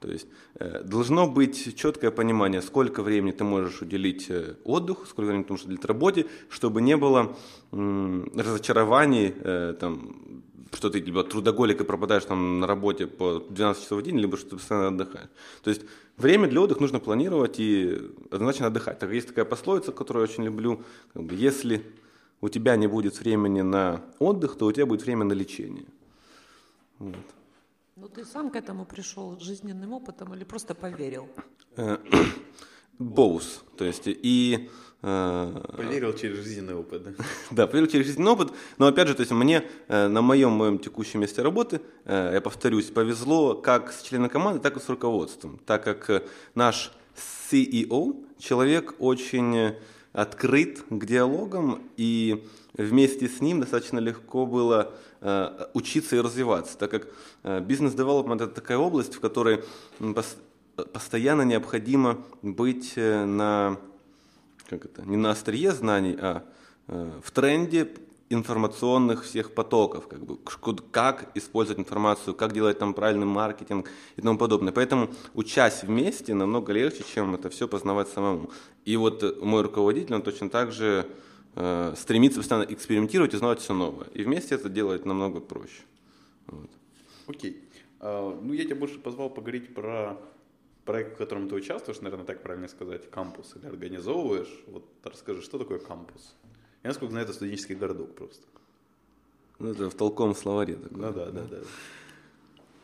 То 0.00 0.10
есть 0.10 0.28
э, 0.54 0.82
должно 0.84 1.28
быть 1.28 1.76
четкое 1.76 2.10
понимание, 2.10 2.62
сколько 2.62 3.02
времени 3.02 3.32
ты 3.32 3.44
можешь 3.44 3.82
уделить 3.82 4.30
э, 4.30 4.54
отдыху, 4.64 5.06
сколько 5.06 5.28
времени 5.28 5.44
ты 5.44 5.52
можешь 5.52 5.66
уделить 5.66 5.84
работе, 5.84 6.26
чтобы 6.48 6.80
не 6.80 6.96
было 6.96 7.36
разочарований, 7.72 9.34
э, 9.36 9.74
там, 9.80 10.44
что 10.72 10.90
ты 10.90 11.00
либо 11.00 11.24
трудоголик 11.24 11.80
и 11.80 11.84
пропадаешь 11.84 12.24
там 12.24 12.60
на 12.60 12.66
работе 12.66 13.06
по 13.06 13.40
12 13.40 13.82
часов 13.82 14.00
в 14.00 14.02
день, 14.02 14.18
либо 14.18 14.36
что 14.36 14.50
ты 14.50 14.56
постоянно 14.56 14.88
отдыхаешь. 14.88 15.30
То 15.62 15.70
есть 15.70 15.82
время 16.16 16.48
для 16.48 16.60
отдыха 16.60 16.80
нужно 16.80 17.00
планировать 17.00 17.58
и 17.58 17.98
однозначно 18.30 18.66
отдыхать. 18.68 18.98
Так, 19.00 19.10
есть 19.12 19.28
такая 19.28 19.44
пословица, 19.44 19.92
которую 19.92 20.26
я 20.26 20.32
очень 20.32 20.44
люблю, 20.44 20.82
как 21.12 21.24
бы, 21.24 21.34
если 21.34 21.82
у 22.40 22.48
тебя 22.48 22.76
не 22.76 22.86
будет 22.86 23.18
времени 23.18 23.62
на 23.62 24.04
отдых, 24.20 24.56
то 24.56 24.66
у 24.66 24.72
тебя 24.72 24.86
будет 24.86 25.02
время 25.02 25.24
на 25.24 25.32
лечение. 25.32 25.86
Вот. 26.98 27.16
Ну, 28.00 28.08
ты 28.08 28.24
сам 28.24 28.50
к 28.50 28.54
этому 28.54 28.84
пришел 28.84 29.36
жизненным 29.40 29.92
опытом 29.92 30.32
или 30.32 30.44
просто 30.44 30.74
поверил? 30.76 31.28
Э, 31.76 31.98
Боус, 33.00 33.64
то 33.76 33.84
есть 33.84 34.04
и 34.06 34.70
э, 35.02 35.62
Поверил 35.76 36.12
через 36.12 36.44
жизненный 36.44 36.76
опыт, 36.76 37.02
да? 37.02 37.24
Да, 37.50 37.66
поверил 37.66 37.88
через 37.88 38.06
жизненный 38.06 38.30
опыт. 38.30 38.52
Но 38.78 38.86
опять 38.86 39.08
же, 39.08 39.14
то 39.14 39.22
есть 39.22 39.32
мне 39.32 39.64
э, 39.88 40.06
на 40.06 40.22
моем, 40.22 40.52
моем 40.52 40.78
текущем 40.78 41.20
месте 41.20 41.42
работы, 41.42 41.80
я 42.04 42.40
повторюсь, 42.40 42.86
повезло 42.86 43.56
как 43.56 43.90
с 43.90 44.02
членом 44.02 44.30
команды, 44.30 44.60
так 44.60 44.76
и 44.76 44.80
с 44.80 44.88
руководством. 44.88 45.58
Так 45.66 45.82
как 45.82 46.24
наш 46.54 46.92
CEO, 47.50 48.24
человек 48.38 48.94
очень 49.00 49.74
открыт 50.12 50.84
к 50.88 51.04
диалогам, 51.04 51.82
и 51.96 52.44
вместе 52.78 53.28
с 53.28 53.40
ним 53.40 53.60
достаточно 53.60 53.98
легко 53.98 54.46
было 54.46 54.92
э, 55.20 55.66
учиться 55.74 56.16
и 56.16 56.20
развиваться, 56.20 56.78
так 56.78 56.90
как 56.90 57.08
э, 57.42 57.60
бизнес-девелопмент– 57.60 58.40
это 58.42 58.54
такая 58.54 58.78
область, 58.78 59.14
в 59.14 59.20
которой 59.20 59.64
постоянно 60.92 61.42
необходимо 61.42 62.18
быть 62.42 62.92
э, 62.96 63.24
на 63.24 63.76
как 64.70 64.84
это, 64.84 65.02
не 65.02 65.16
на 65.16 65.30
острие 65.30 65.72
знаний, 65.72 66.16
а 66.20 66.44
в 66.86 67.30
тренде 67.32 67.88
информационных 68.28 69.24
всех 69.24 69.52
потоков, 69.54 70.08
как, 70.08 70.24
бы, 70.24 70.38
как 70.90 71.30
использовать 71.34 71.80
информацию, 71.80 72.34
как 72.34 72.52
делать 72.52 72.78
там 72.78 72.92
правильный 72.92 73.26
маркетинг 73.26 73.90
и 74.16 74.20
тому 74.20 74.38
подобное. 74.38 74.72
Поэтому 74.72 75.08
учась 75.34 75.82
вместе 75.82 76.34
намного 76.34 76.72
легче, 76.72 77.04
чем 77.14 77.34
это 77.34 77.48
все 77.48 77.66
познавать 77.66 78.08
самому. 78.08 78.50
И 78.84 78.96
вот 78.96 79.42
мой 79.42 79.62
руководитель, 79.62 80.14
он 80.14 80.22
точно 80.22 80.50
так 80.50 80.72
же 80.72 81.06
э, 81.58 81.94
стремится 81.96 82.38
постоянно 82.40 82.72
экспериментировать 82.72 83.34
узнавать 83.34 83.60
все 83.60 83.74
новое. 83.74 84.06
И 84.14 84.22
вместе 84.22 84.54
это 84.54 84.68
делать 84.68 85.04
намного 85.04 85.40
проще. 85.40 85.82
Вот. 86.46 86.70
Окей. 87.26 87.62
А, 88.00 88.38
ну, 88.40 88.52
я 88.52 88.64
тебя 88.64 88.76
больше 88.76 88.98
позвал 88.98 89.28
поговорить 89.28 89.74
про 89.74 90.16
проект, 90.84 91.14
в 91.14 91.16
котором 91.18 91.48
ты 91.50 91.54
участвуешь, 91.54 92.00
наверное, 92.00 92.24
так 92.24 92.42
правильно 92.42 92.68
сказать, 92.68 93.10
кампус, 93.10 93.54
или 93.56 93.66
организовываешь. 93.66 94.62
Вот 94.68 94.84
расскажи, 95.04 95.42
что 95.42 95.58
такое 95.58 95.78
кампус? 95.80 96.34
Я, 96.82 96.88
насколько 96.88 97.10
знаю, 97.10 97.24
это 97.26 97.34
студенческий 97.34 97.74
городок 97.74 98.14
просто. 98.14 98.42
Ну, 99.58 99.72
это 99.72 99.90
в 99.90 99.94
толковом 99.94 100.34
словаре 100.34 100.76
такое. 100.76 100.98
Ну 100.98 101.12
да, 101.12 101.26
да, 101.26 101.42
да. 101.42 101.56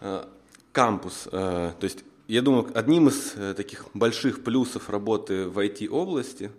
Э, 0.01 0.25
кампус, 0.73 1.29
э, 1.33 1.73
то 1.79 1.85
есть 1.85 2.05
я 2.27 2.43
думаю, 2.43 2.71
одним 2.75 3.09
из 3.09 3.35
э, 3.37 3.55
таких 3.55 3.87
больших 3.95 4.43
плюсов 4.45 4.91
работы 4.91 5.49
в 5.49 5.59
IT-области 5.59 6.51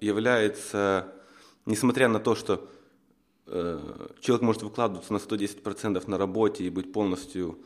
является, 0.00 1.12
несмотря 1.66 2.08
на 2.08 2.20
то, 2.20 2.34
что 2.34 2.68
э, 3.46 4.08
человек 4.20 4.42
может 4.42 4.62
выкладываться 4.62 5.12
на 5.12 5.18
110% 5.18 6.02
на 6.08 6.18
работе 6.18 6.64
и 6.64 6.70
быть 6.70 6.92
полностью, 6.92 7.58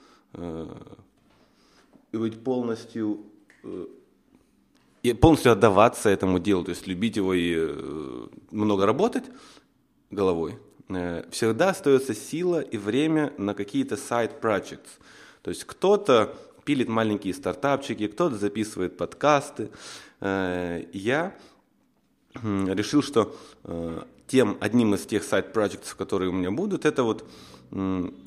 и 2.12 2.16
быть 2.16 2.42
полностью, 2.42 3.24
и 5.02 5.12
полностью 5.14 5.52
отдаваться 5.52 6.10
этому 6.10 6.38
делу, 6.38 6.64
то 6.64 6.70
есть 6.70 6.86
любить 6.86 7.16
его 7.16 7.32
и 7.32 7.74
много 8.50 8.84
работать 8.84 9.24
головой, 10.10 10.58
всегда 11.30 11.70
остается 11.70 12.14
сила 12.14 12.60
и 12.60 12.76
время 12.76 13.32
на 13.38 13.54
какие-то 13.54 13.94
side 13.94 14.40
projects. 14.40 14.98
То 15.42 15.50
есть 15.50 15.64
кто-то 15.64 16.36
пилит 16.66 16.88
маленькие 16.88 17.32
стартапчики, 17.32 18.08
кто-то 18.08 18.34
записывает 18.36 18.96
подкасты. 18.96 19.70
Э, 20.20 20.84
я 20.92 21.36
решил, 22.42 23.02
что 23.02 23.36
э, 23.64 24.02
тем, 24.26 24.56
одним 24.60 24.94
из 24.94 25.06
тех 25.06 25.22
сайт-проектов, 25.24 25.94
которые 25.96 26.30
у 26.30 26.32
меня 26.32 26.50
будут, 26.50 26.84
это 26.84 27.02
вот 27.02 27.24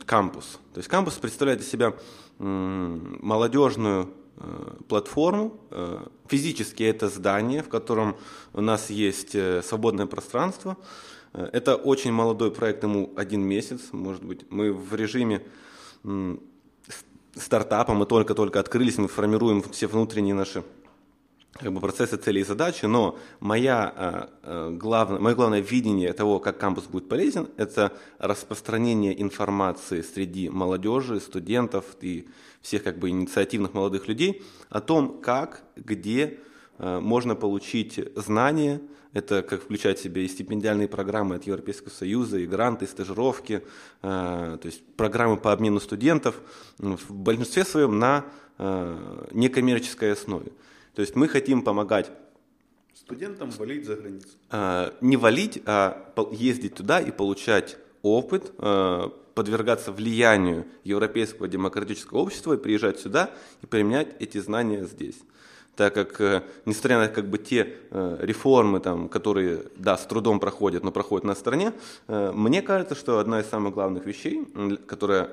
кампус. 0.06 0.60
То 0.74 0.80
есть 0.80 0.90
кампус 0.90 1.14
представляет 1.14 1.62
из 1.62 1.70
себя 1.70 1.94
молодежную 2.38 4.10
э, 4.38 4.74
платформу. 4.88 5.58
Физически 6.28 6.84
это 6.84 7.10
здание, 7.10 7.64
в 7.64 7.70
котором 7.70 8.18
у 8.54 8.62
нас 8.62 8.90
есть 8.90 9.36
свободное 9.66 10.08
пространство. 10.08 10.78
Это 11.34 11.76
очень 11.76 12.12
молодой 12.12 12.52
проект, 12.52 12.84
ему 12.84 13.14
один 13.16 13.42
месяц, 13.42 13.82
может 13.92 14.24
быть. 14.24 14.46
Мы 14.50 14.74
в 14.74 14.94
режиме 14.96 15.42
стартапа, 17.36 17.94
мы 17.94 18.06
только-только 18.06 18.60
открылись, 18.60 18.98
мы 18.98 19.08
формируем 19.08 19.62
все 19.62 19.88
внутренние 19.88 20.34
наши 20.34 20.64
как 21.54 21.74
бы, 21.74 21.82
процессы, 21.82 22.18
цели 22.18 22.40
и 22.40 22.44
задачи, 22.44 22.86
но 22.86 23.18
моя, 23.40 23.94
э, 23.96 24.28
э, 24.44 24.70
главное, 24.72 25.20
мое 25.20 25.36
главное 25.36 25.60
видение 25.60 26.14
того, 26.14 26.40
как 26.40 26.58
кампус 26.58 26.86
будет 26.86 27.10
полезен, 27.10 27.50
это 27.58 27.92
распространение 28.18 29.20
информации 29.22 30.02
среди 30.02 30.50
молодежи, 30.50 31.20
студентов 31.20 31.86
и 32.02 32.28
всех 32.62 32.84
как 32.84 33.00
бы, 33.00 33.10
инициативных 33.10 33.74
молодых 33.74 34.08
людей 34.08 34.44
о 34.70 34.80
том, 34.80 35.20
как, 35.22 35.64
где 35.76 36.40
э, 36.78 37.00
можно 37.00 37.36
получить 37.36 38.00
знания, 38.16 38.82
это 39.12 39.42
как 39.42 39.64
включать 39.64 40.00
в 40.00 40.04
себя 40.04 40.22
и 40.22 40.28
стипендиальные 40.28 40.88
программы 40.88 41.36
от 41.36 41.44
Европейского 41.46 41.90
Союза, 41.90 42.38
и 42.38 42.46
гранты, 42.46 42.86
и 42.86 42.88
стажировки, 42.88 43.64
э, 44.02 44.58
то 44.62 44.66
есть 44.66 44.84
программы 44.96 45.38
по 45.38 45.52
обмену 45.52 45.80
студентов 45.80 46.36
в 46.78 47.14
большинстве 47.14 47.66
своем 47.66 47.98
на 47.98 48.26
э, 48.58 49.28
некоммерческой 49.32 50.14
основе. 50.14 50.52
То 50.96 51.02
есть 51.02 51.16
мы 51.16 51.28
хотим 51.28 51.62
помогать 51.62 52.12
студентам 52.94 53.50
валить 53.52 53.86
за 53.86 53.96
границу. 53.96 54.30
Э, 54.52 54.92
не 55.02 55.18
валить, 55.18 55.62
а 55.66 56.14
ездить 56.32 56.76
туда 56.76 57.00
и 57.00 57.12
получать 57.12 57.78
опыт, 58.02 58.54
подвергаться 59.36 59.92
влиянию 59.92 60.66
европейского 60.86 61.48
демократического 61.48 62.20
общества 62.20 62.54
и 62.54 62.58
приезжать 62.58 63.00
сюда 63.00 63.32
и 63.62 63.66
применять 63.66 64.16
эти 64.20 64.38
знания 64.38 64.86
здесь 64.86 65.18
так 65.80 65.94
как, 65.94 66.20
э, 66.20 66.44
несмотря 66.66 67.00
на 67.00 67.08
как 67.08 67.30
бы, 67.30 67.38
те 67.38 67.78
э, 67.92 68.18
реформы, 68.20 68.82
там, 68.82 69.08
которые, 69.08 69.64
да, 69.78 69.96
с 69.96 70.06
трудом 70.06 70.42
проходят, 70.42 70.84
но 70.84 70.92
проходят 70.92 71.24
на 71.24 71.36
стране, 71.36 71.72
э, 72.10 72.34
мне 72.36 72.62
кажется, 72.62 72.96
что 72.96 73.20
одна 73.20 73.40
из 73.40 73.46
самых 73.46 73.74
главных 73.74 74.06
вещей, 74.06 74.46
которая 74.88 75.30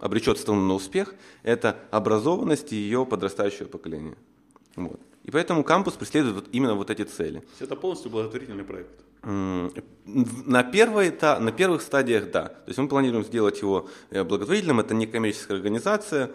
обречет 0.00 0.38
страну 0.38 0.66
на 0.66 0.74
успех, 0.74 1.14
это 1.44 1.76
образованность 1.90 2.72
ее 2.72 3.06
подрастающего 3.06 3.68
поколения. 3.68 4.16
Вот. 4.76 5.00
И 5.24 5.30
поэтому 5.30 5.64
кампус 5.64 5.94
преследует 5.94 6.44
именно 6.52 6.74
вот 6.74 6.90
эти 6.90 7.04
цели. 7.04 7.42
Это 7.58 7.74
полностью 7.74 8.10
благотворительный 8.10 8.64
проект. 8.64 9.00
На, 9.22 10.62
первой, 10.62 11.10
на 11.40 11.52
первых 11.52 11.80
стадиях 11.80 12.30
да. 12.30 12.44
То 12.44 12.68
есть 12.68 12.78
мы 12.78 12.88
планируем 12.88 13.24
сделать 13.24 13.62
его 13.62 13.88
благотворительным. 14.10 14.80
Это 14.80 14.94
некоммерческая 14.94 15.56
организация, 15.56 16.30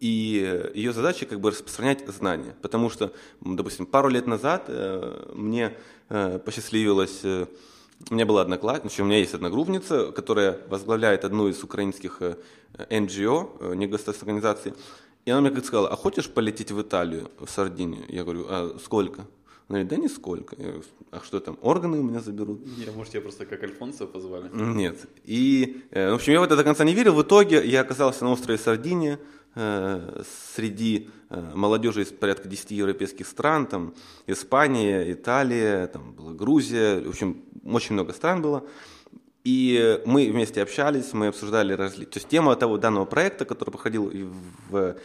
и 0.00 0.70
ее 0.74 0.92
задача 0.92 1.26
как 1.26 1.40
бы 1.40 1.50
распространять 1.50 2.06
знания. 2.08 2.56
Потому 2.62 2.88
что, 2.88 3.12
допустим, 3.40 3.86
пару 3.86 4.08
лет 4.08 4.26
назад 4.26 4.64
э, 4.68 5.32
мне 5.34 5.76
э, 6.08 6.38
посчастливилось, 6.38 7.20
э, 7.22 7.46
у 8.08 8.14
меня 8.14 8.24
была 8.24 8.40
одноклассница, 8.40 9.02
у 9.02 9.04
меня 9.04 9.18
есть 9.18 9.34
одногруппница, 9.34 10.10
которая 10.12 10.58
возглавляет 10.68 11.26
одну 11.26 11.48
из 11.48 11.62
украинских 11.62 12.22
NGO, 12.72 13.76
негосударственных 13.76 14.22
организаций, 14.22 14.72
и 15.26 15.30
она 15.30 15.42
мне 15.42 15.50
как 15.50 15.66
сказала, 15.66 15.90
а 15.90 15.96
хочешь 15.96 16.30
полететь 16.30 16.70
в 16.70 16.80
Италию, 16.80 17.30
в 17.38 17.50
Сардинию? 17.50 18.04
Я 18.08 18.24
говорю, 18.24 18.46
а 18.48 18.78
сколько? 18.82 19.26
Она 19.68 19.80
говорит, 19.80 19.88
да 19.88 19.96
нисколько. 19.96 20.56
Я 20.56 20.68
говорю, 20.68 20.82
а 21.10 21.20
что 21.20 21.40
там, 21.40 21.58
органы 21.60 21.98
у 21.98 22.02
меня 22.02 22.20
заберут? 22.20 22.64
Не, 22.78 22.90
может, 22.90 23.12
тебя 23.12 23.20
просто 23.20 23.44
как 23.44 23.62
Альфонсо 23.62 24.06
позвали? 24.06 24.48
Нет. 24.50 24.96
И, 25.24 25.82
в 25.90 26.14
общем, 26.14 26.32
я 26.32 26.40
в 26.40 26.44
это 26.44 26.56
до 26.56 26.64
конца 26.64 26.84
не 26.84 26.94
верил. 26.94 27.14
В 27.14 27.22
итоге 27.22 27.62
я 27.66 27.82
оказался 27.82 28.24
на 28.24 28.32
острове 28.32 28.56
Сардиния, 28.58 29.18
Э, 29.18 29.39
среди 29.54 31.10
э, 31.28 31.52
молодежи 31.54 32.02
из 32.02 32.08
порядка 32.08 32.48
10 32.48 32.70
европейских 32.70 33.26
стран, 33.26 33.66
там 33.66 33.94
Испания, 34.26 35.12
Италия, 35.12 35.88
там 35.88 36.12
была 36.12 36.32
Грузия, 36.32 37.00
в 37.00 37.08
общем, 37.08 37.42
очень 37.64 37.94
много 37.94 38.12
стран 38.12 38.42
было. 38.42 38.64
И 39.42 40.00
мы 40.04 40.30
вместе 40.30 40.62
общались, 40.62 41.12
мы 41.12 41.28
обсуждали 41.28 41.72
различные... 41.72 42.12
То 42.12 42.18
есть 42.18 42.28
тема 42.28 42.54
того 42.56 42.76
данного 42.76 43.06
проекта, 43.06 43.44
который 43.44 43.70
проходил 43.70 44.12
в 44.68 44.96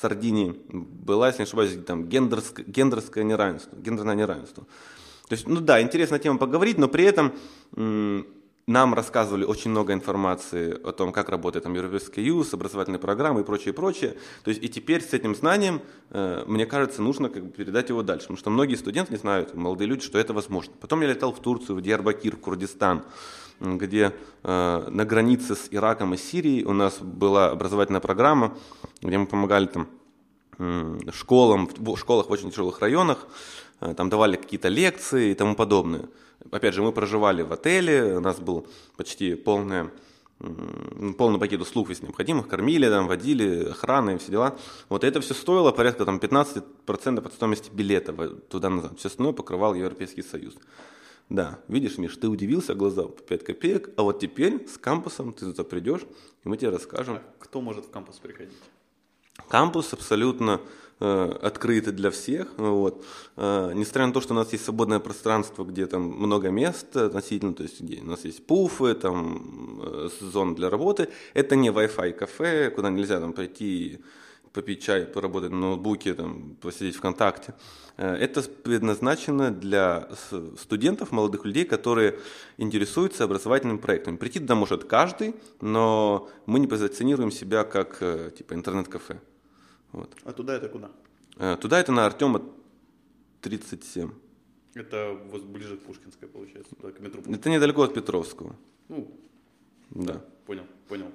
Сардинии, 0.00 0.54
была, 0.68 1.28
если 1.28 1.40
не 1.40 1.44
ошибаюсь, 1.44 1.78
там 1.86 2.06
гендерское, 2.06 2.64
гендерское 2.66 3.24
неравенство, 3.24 3.74
гендерное 3.76 4.14
неравенство. 4.14 4.66
То 5.28 5.32
есть, 5.34 5.48
ну 5.48 5.60
да, 5.60 5.80
интересная 5.80 6.18
тема 6.18 6.38
поговорить, 6.38 6.76
но 6.76 6.88
при 6.88 7.04
этом 7.04 7.32
нам 8.66 8.94
рассказывали 8.94 9.44
очень 9.44 9.70
много 9.70 9.92
информации 9.92 10.72
о 10.82 10.92
том, 10.92 11.12
как 11.12 11.28
работает 11.28 11.64
там, 11.64 11.74
Европейский 11.74 12.14
Союз, 12.14 12.54
образовательные 12.54 12.98
программы 12.98 13.42
и 13.42 13.44
прочее, 13.44 13.74
прочее. 13.74 14.16
То 14.42 14.50
есть 14.50 14.62
и 14.62 14.68
теперь 14.68 15.02
с 15.02 15.12
этим 15.12 15.34
знанием, 15.34 15.82
э, 16.10 16.44
мне 16.46 16.64
кажется, 16.64 17.02
нужно 17.02 17.28
как 17.28 17.44
бы, 17.44 17.50
передать 17.50 17.90
его 17.90 18.02
дальше. 18.02 18.22
Потому 18.24 18.38
что 18.38 18.50
многие 18.50 18.76
студенты 18.76 19.12
не 19.12 19.18
знают, 19.18 19.54
молодые 19.54 19.88
люди, 19.88 20.02
что 20.02 20.18
это 20.18 20.32
возможно. 20.32 20.72
Потом 20.80 21.02
я 21.02 21.08
летал 21.08 21.32
в 21.32 21.40
Турцию, 21.40 21.76
в 21.76 21.82
Диарбакир, 21.82 22.36
в 22.36 22.40
Курдистан, 22.40 23.04
где 23.60 24.12
э, 24.42 24.88
на 24.88 25.04
границе 25.04 25.56
с 25.56 25.68
Ираком 25.70 26.14
и 26.14 26.16
Сирией 26.16 26.64
у 26.64 26.72
нас 26.72 26.98
была 27.00 27.50
образовательная 27.50 28.00
программа, 28.00 28.56
где 29.02 29.18
мы 29.18 29.26
помогали 29.26 29.66
там 29.66 29.88
школам, 31.12 31.68
в 31.76 31.96
школах 31.96 32.28
в 32.28 32.30
очень 32.30 32.50
тяжелых 32.50 32.80
районах, 32.80 33.26
э, 33.80 33.94
там 33.94 34.08
давали 34.08 34.36
какие-то 34.36 34.68
лекции 34.68 35.32
и 35.32 35.34
тому 35.34 35.54
подобное. 35.54 36.08
Опять 36.50 36.74
же, 36.74 36.82
мы 36.82 36.92
проживали 36.92 37.42
в 37.42 37.52
отеле, 37.52 38.16
у 38.16 38.20
нас 38.20 38.38
был 38.38 38.66
почти 38.96 39.34
полное 39.34 39.90
полный 41.16 41.38
пакет 41.38 41.60
услуг 41.60 41.90
из 41.90 42.02
необходимых, 42.02 42.48
кормили, 42.48 42.88
там, 42.88 43.06
водили, 43.06 43.70
охраны, 43.70 44.18
все 44.18 44.30
дела. 44.30 44.58
Вот 44.88 45.04
это 45.04 45.20
все 45.20 45.34
стоило 45.34 45.72
порядка 45.72 46.04
там, 46.04 46.18
15% 46.18 47.26
от 47.26 47.32
стоимости 47.32 47.70
билета 47.72 48.12
туда-назад. 48.12 48.98
Все 48.98 49.08
остальное 49.08 49.32
покрывал 49.32 49.74
Европейский 49.74 50.22
Союз. 50.22 50.54
Да, 51.30 51.60
видишь, 51.68 51.96
Миш, 51.98 52.16
ты 52.16 52.28
удивился, 52.28 52.74
глаза 52.74 53.04
по 53.04 53.22
5 53.22 53.44
копеек, 53.44 53.90
а 53.96 54.02
вот 54.02 54.20
теперь 54.20 54.68
с 54.68 54.76
кампусом 54.76 55.32
ты 55.32 55.46
туда 55.46 55.64
придешь, 55.64 56.02
и 56.44 56.48
мы 56.48 56.58
тебе 56.58 56.70
расскажем. 56.70 57.16
А 57.16 57.22
кто 57.38 57.62
может 57.62 57.86
в 57.86 57.90
кампус 57.90 58.18
приходить? 58.18 58.58
Кампус 59.48 59.92
абсолютно 59.92 60.60
открыты 60.98 61.92
для 61.92 62.10
всех. 62.10 62.48
Вот. 62.56 63.04
Э, 63.36 63.72
несмотря 63.74 64.06
на 64.06 64.12
то, 64.12 64.20
что 64.20 64.32
у 64.32 64.36
нас 64.36 64.52
есть 64.52 64.64
свободное 64.64 65.00
пространство, 65.00 65.64
где 65.64 65.86
там 65.86 66.02
много 66.02 66.50
мест 66.50 66.96
относительно, 66.96 67.54
то 67.54 67.64
есть 67.64 67.80
где 67.80 68.00
у 68.00 68.06
нас 68.06 68.24
есть 68.24 68.46
пуфы, 68.46 68.94
там 68.94 69.80
э, 69.82 70.08
зон 70.20 70.54
для 70.54 70.70
работы, 70.70 71.08
это 71.34 71.56
не 71.56 71.70
Wi-Fi 71.70 72.12
кафе, 72.12 72.70
куда 72.70 72.90
нельзя 72.90 73.20
там 73.20 73.32
прийти 73.32 74.00
попить 74.52 74.84
чай, 74.84 75.04
поработать 75.04 75.50
на 75.50 75.58
ноутбуке, 75.58 76.14
там, 76.14 76.56
посидеть 76.60 76.94
ВКонтакте. 76.94 77.54
Это 77.96 78.42
предназначено 78.42 79.50
для 79.50 80.08
студентов, 80.60 81.10
молодых 81.10 81.44
людей, 81.44 81.64
которые 81.64 82.18
интересуются 82.56 83.24
образовательными 83.24 83.78
проектами. 83.78 84.16
Прийти 84.16 84.38
туда 84.38 84.54
может 84.54 84.84
каждый, 84.84 85.34
но 85.60 86.28
мы 86.46 86.60
не 86.60 86.68
позиционируем 86.68 87.32
себя 87.32 87.64
как 87.64 87.98
типа 88.36 88.54
интернет-кафе. 88.54 89.18
Вот. 89.94 90.16
А 90.24 90.32
туда 90.32 90.54
это 90.56 90.68
куда? 90.68 90.90
Э, 91.36 91.56
туда 91.60 91.80
это 91.80 91.92
на 91.92 92.04
Артема 92.04 92.42
37. 93.40 94.10
Это 94.74 95.16
ближе 95.46 95.76
к 95.76 95.82
Пушкинской, 95.82 96.28
получается, 96.28 96.74
туда, 96.74 96.90
к 96.90 96.98
метро 96.98 97.22
Это 97.32 97.48
недалеко 97.48 97.82
от 97.82 97.94
Петровского. 97.94 98.56
Ну, 98.88 99.08
да. 99.90 100.20
Понял, 100.46 100.64
понял. 100.88 101.06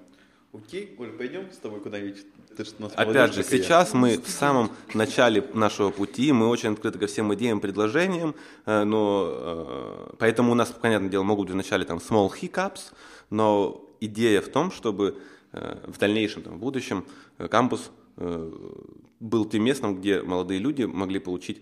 Окей, 0.53 0.95
Оль, 0.97 1.11
пойдем 1.11 1.51
с 1.51 1.57
тобой 1.57 1.81
куда-нибудь. 1.81 2.25
Ты 2.55 2.63
что, 2.63 2.81
нас 2.81 2.93
Опять 2.95 3.33
же, 3.33 3.43
сейчас 3.43 3.93
я. 3.93 3.99
мы 3.99 4.17
в 4.17 4.29
самом 4.29 4.71
начале 4.93 5.45
нашего 5.53 5.91
пути, 5.91 6.31
мы 6.31 6.47
очень 6.47 6.71
открыты 6.73 6.97
ко 6.97 7.07
всем 7.07 7.33
идеям, 7.35 7.59
предложениям, 7.59 8.33
э, 8.65 8.83
но 8.85 9.29
э, 9.31 10.15
поэтому 10.17 10.53
у 10.53 10.55
нас, 10.55 10.69
понятное 10.69 11.09
дело, 11.09 11.23
могут 11.23 11.47
быть 11.47 11.53
вначале 11.53 11.83
там 11.85 11.97
small 11.97 12.31
hiccups, 12.31 12.93
но 13.29 13.85
идея 13.99 14.41
в 14.41 14.47
том, 14.47 14.71
чтобы 14.71 15.21
в 15.51 15.97
дальнейшем, 15.97 16.43
там, 16.43 16.57
в 16.57 16.59
будущем, 16.59 17.05
кампус 17.49 17.91
был 18.15 19.45
тем 19.45 19.63
местом, 19.63 19.99
где 19.99 20.21
молодые 20.21 20.59
люди 20.59 20.83
могли 20.83 21.19
получить 21.19 21.61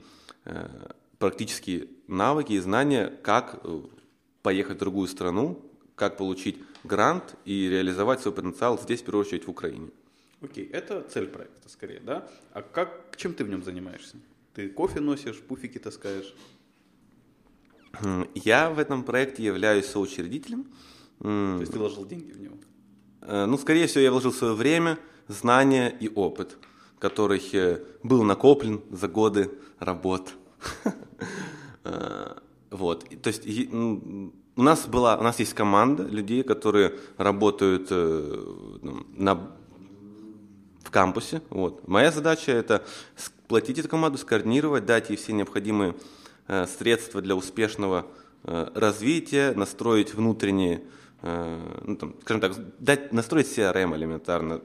практические 1.19 1.88
навыки 2.08 2.54
и 2.54 2.60
знания, 2.60 3.08
как 3.23 3.63
поехать 4.41 4.78
в 4.78 4.80
другую 4.80 5.08
страну, 5.08 5.62
как 5.95 6.17
получить 6.17 6.58
грант 6.84 7.36
и 7.45 7.69
реализовать 7.69 8.21
свой 8.21 8.34
потенциал 8.34 8.80
здесь, 8.80 9.02
в 9.02 9.06
первую 9.06 9.26
очередь, 9.26 9.47
в 9.47 9.50
Украине. 9.50 9.89
Окей, 10.41 10.65
это 10.67 11.02
цель 11.02 11.28
проекта 11.28 11.67
скорее, 11.69 12.00
да? 12.00 12.30
А 12.54 12.62
как, 12.62 13.15
чем 13.17 13.34
ты 13.34 13.43
в 13.43 13.50
нем 13.50 13.63
занимаешься? 13.63 14.17
Ты 14.54 14.69
кофе 14.69 15.00
носишь, 15.00 15.39
пуфики 15.41 15.80
таскаешь? 15.80 16.36
Я 18.36 18.69
в 18.69 18.78
этом 18.78 19.04
проекте 19.04 19.43
являюсь 19.43 19.88
соучредителем. 19.88 20.67
То 21.19 21.58
есть 21.60 21.71
ты 21.71 21.80
вложил 21.80 22.06
деньги 22.06 22.32
в 22.32 22.39
него? 22.39 22.58
Э, 23.27 23.45
ну, 23.45 23.57
скорее 23.57 23.87
всего, 23.87 24.01
я 24.01 24.11
вложил 24.11 24.33
свое 24.33 24.53
время, 24.53 24.97
знания 25.27 25.89
и 25.99 26.09
опыт, 26.09 26.57
который 26.97 27.41
э, 27.53 27.79
был 28.01 28.23
накоплен 28.23 28.81
за 28.89 29.07
годы 29.07 29.51
работ. 29.79 30.33
Э, 31.89 32.35
вот, 32.69 33.05
то 33.21 33.29
есть 33.29 33.47
у 33.47 34.61
нас 34.61 34.87
была, 34.87 35.17
у 35.17 35.23
нас 35.23 35.39
есть 35.39 35.53
команда 35.53 36.03
людей, 36.03 36.43
которые 36.43 36.95
работают 37.15 37.89
на 39.15 39.57
в 40.87 40.91
кампусе. 40.91 41.41
Вот. 41.49 41.85
Моя 41.87 42.11
задача 42.11 42.53
это 42.53 42.83
сплотить 43.15 43.77
эту 43.77 43.89
команду, 43.89 44.17
скоординировать, 44.17 44.85
дать 44.85 45.09
ей 45.09 45.17
все 45.17 45.33
необходимые 45.33 45.95
э, 46.47 46.65
средства 46.65 47.21
для 47.21 47.35
успешного 47.35 48.07
э, 48.43 48.69
развития, 48.73 49.51
настроить 49.53 50.13
внутренние, 50.13 50.81
ну, 51.21 51.95
там, 51.95 52.15
скажем 52.21 52.41
так, 52.41 52.53
дать, 52.80 53.12
настроить 53.12 53.47
CRM 53.47 53.95
элементарно, 53.95 54.62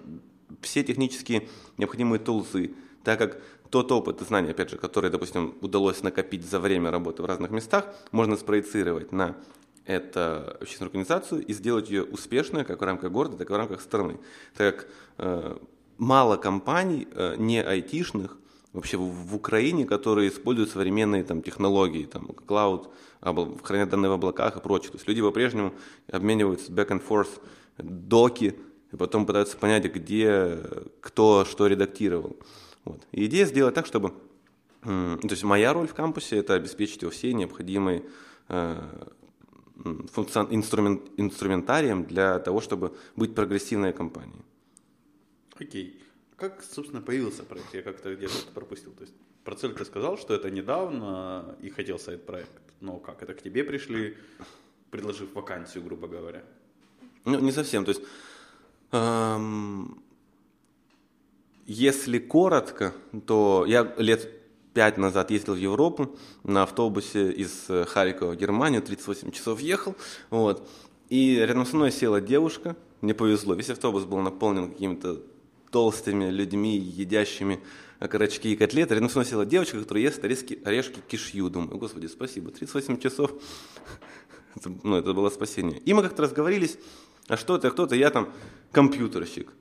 все 0.60 0.82
технические 0.84 1.48
необходимые 1.78 2.20
тулзы, 2.20 2.74
так 3.04 3.18
как 3.18 3.42
тот 3.70 3.90
опыт 3.90 4.20
и 4.20 4.24
знания, 4.24 4.50
опять 4.50 4.70
же, 4.70 4.76
которые, 4.76 5.10
допустим, 5.10 5.54
удалось 5.62 6.02
накопить 6.02 6.44
за 6.44 6.60
время 6.60 6.90
работы 6.90 7.22
в 7.22 7.26
разных 7.26 7.50
местах, 7.50 7.86
можно 8.10 8.36
спроецировать 8.36 9.12
на 9.12 9.34
эту 9.86 10.20
общественную 10.60 10.88
организацию 10.88 11.44
и 11.44 11.52
сделать 11.54 11.90
ее 11.90 12.04
успешной 12.04 12.64
как 12.64 12.80
в 12.80 12.84
рамках 12.84 13.10
города, 13.10 13.38
так 13.38 13.48
и 13.48 13.52
в 13.52 13.56
рамках 13.56 13.80
страны. 13.80 14.18
Так 14.56 14.76
как 14.76 14.88
э, 15.18 15.56
мало 15.96 16.36
компаний, 16.36 17.08
э, 17.10 17.36
не 17.38 17.62
айтишных, 17.62 18.36
вообще 18.72 18.96
в 18.96 19.34
Украине, 19.34 19.84
которые 19.84 20.28
используют 20.28 20.70
современные 20.70 21.24
там, 21.24 21.42
технологии, 21.42 22.04
там, 22.04 22.26
клауд, 22.26 22.90
хранят 23.20 23.90
данные 23.90 24.10
в 24.10 24.14
облаках 24.14 24.56
и 24.56 24.60
прочее. 24.60 24.90
То 24.92 24.96
есть 24.96 25.08
люди 25.08 25.20
по-прежнему 25.22 25.72
обмениваются 26.10 26.72
back 26.72 26.88
and 26.88 27.06
forth 27.06 27.40
доки, 27.78 28.54
и 28.92 28.96
потом 28.96 29.26
пытаются 29.26 29.56
понять, 29.56 29.84
где 29.84 30.58
кто 31.00 31.44
что 31.44 31.66
редактировал. 31.66 32.36
Вот. 32.84 33.06
И 33.12 33.26
идея 33.26 33.46
сделать 33.46 33.74
так, 33.74 33.86
чтобы... 33.86 34.12
То 34.82 35.18
есть 35.22 35.44
моя 35.44 35.72
роль 35.72 35.86
в 35.86 35.94
кампусе– 35.94 36.36
это 36.38 36.54
обеспечить 36.54 37.08
все 37.12 37.32
необходимые 37.32 38.02
э, 38.48 39.06
инструмент, 40.50 41.02
инструментарием 41.16 42.04
для 42.04 42.40
того, 42.40 42.60
чтобы 42.60 42.92
быть 43.14 43.34
прогрессивной 43.34 43.92
компанией. 43.92 44.42
Окей. 45.58 46.02
Как, 46.42 46.64
собственно, 46.64 47.00
появился 47.00 47.44
проект? 47.44 47.72
Я 47.72 47.82
как-то 47.82 48.16
где-то 48.16 48.36
это 48.36 48.50
пропустил. 48.52 48.90
То 48.94 49.02
есть 49.02 49.14
про 49.44 49.54
цель 49.54 49.74
ты 49.74 49.84
сказал, 49.84 50.18
что 50.18 50.34
это 50.34 50.50
недавно 50.50 51.54
и 51.62 51.70
хотел 51.70 52.00
сайт-проект. 52.00 52.50
Но 52.80 52.98
как? 52.98 53.22
Это 53.22 53.32
к 53.34 53.42
тебе 53.42 53.62
пришли, 53.62 54.16
предложив 54.90 55.32
вакансию, 55.34 55.84
грубо 55.84 56.08
говоря? 56.08 56.42
Ну, 57.24 57.38
не 57.38 57.52
совсем. 57.52 57.84
То 57.84 57.90
есть, 57.92 58.02
эм, 58.90 60.02
если 61.66 62.18
коротко, 62.18 62.92
то 63.24 63.64
я 63.68 63.94
лет 63.96 64.28
пять 64.74 64.98
назад 64.98 65.30
ездил 65.30 65.54
в 65.54 65.58
Европу 65.58 66.18
на 66.42 66.64
автобусе 66.64 67.30
из 67.30 67.68
Харькова 67.68 68.32
в 68.32 68.36
Германию, 68.36 68.82
38 68.82 69.30
часов 69.30 69.60
ехал, 69.60 69.94
вот, 70.30 70.68
и 71.08 71.36
рядом 71.36 71.66
со 71.66 71.76
мной 71.76 71.92
села 71.92 72.20
девушка, 72.20 72.74
мне 73.00 73.14
повезло, 73.14 73.54
весь 73.54 73.70
автобус 73.70 74.02
был 74.06 74.18
наполнен 74.18 74.72
какими-то 74.72 75.22
толстыми 75.72 76.30
людьми, 76.30 76.76
едящими 76.76 77.60
окорочки 77.98 78.48
и 78.48 78.56
котлеты. 78.56 78.94
Рядом 78.94 79.08
с 79.08 79.14
мной 79.14 79.24
села 79.24 79.46
девочка, 79.46 79.80
которая 79.80 80.04
ест 80.04 80.22
орешки, 80.22 80.60
орешки 80.64 81.00
кишью. 81.08 81.48
Думаю, 81.50 81.78
господи, 81.78 82.06
спасибо, 82.06 82.50
38 82.50 82.98
часов. 83.00 83.32
ну, 84.84 84.96
это 84.96 85.14
было 85.14 85.30
спасение. 85.30 85.78
И 85.80 85.94
мы 85.94 86.02
как-то 86.02 86.22
разговорились, 86.22 86.78
а 87.26 87.36
что 87.36 87.58
ты, 87.58 87.70
кто 87.70 87.86
ты, 87.86 87.96
я 87.96 88.10
там 88.10 88.28
компьютерщик. 88.70 89.52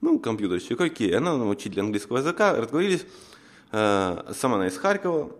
Ну, 0.00 0.18
компьютерщик, 0.18 0.80
окей. 0.80 1.16
Она 1.16 1.36
ну, 1.36 1.48
учитель 1.48 1.80
английского 1.80 2.18
языка. 2.18 2.56
Разговорились. 2.56 3.04
Э, 3.72 4.32
сама 4.34 4.56
она 4.56 4.68
из 4.68 4.76
Харькова. 4.76 5.30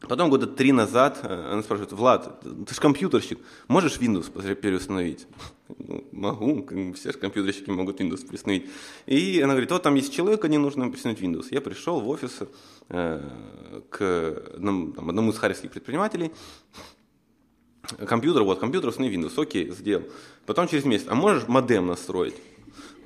Потом 0.00 0.30
года 0.30 0.46
три 0.46 0.72
назад 0.72 1.20
э, 1.22 1.50
она 1.52 1.62
спрашивает, 1.62 1.92
Влад, 1.92 2.40
ты 2.40 2.74
же 2.74 2.80
компьютерщик, 2.80 3.38
можешь 3.66 3.98
Windows 3.98 4.54
переустановить? 4.54 5.26
«Ну, 5.76 6.04
могу, 6.12 6.66
все 6.94 7.12
же 7.12 7.18
компьютерщики 7.18 7.68
могут 7.68 8.00
Windows 8.00 8.24
переустановить. 8.24 8.70
И 9.06 9.40
она 9.40 9.52
говорит, 9.52 9.70
вот 9.70 9.82
там 9.82 9.96
есть 9.96 10.14
человек, 10.14 10.44
не 10.44 10.56
нужно 10.56 10.86
переустановить 10.86 11.20
Windows. 11.20 11.48
Я 11.50 11.60
пришел 11.60 12.00
в 12.00 12.08
офис 12.08 12.38
э, 12.88 13.28
к 13.90 14.42
одному, 14.54 14.92
там, 14.92 15.08
одному 15.08 15.30
из 15.30 15.38
харьковских 15.38 15.72
предпринимателей, 15.72 16.30
компьютер, 18.06 18.44
вот, 18.44 18.60
компьютер, 18.60 18.88
установи 18.90 19.16
Windows, 19.16 19.40
окей, 19.40 19.70
сделал. 19.70 20.04
Потом 20.46 20.68
через 20.68 20.84
месяц, 20.84 21.06
а 21.08 21.14
можешь 21.14 21.48
модем 21.48 21.86
настроить? 21.86 22.34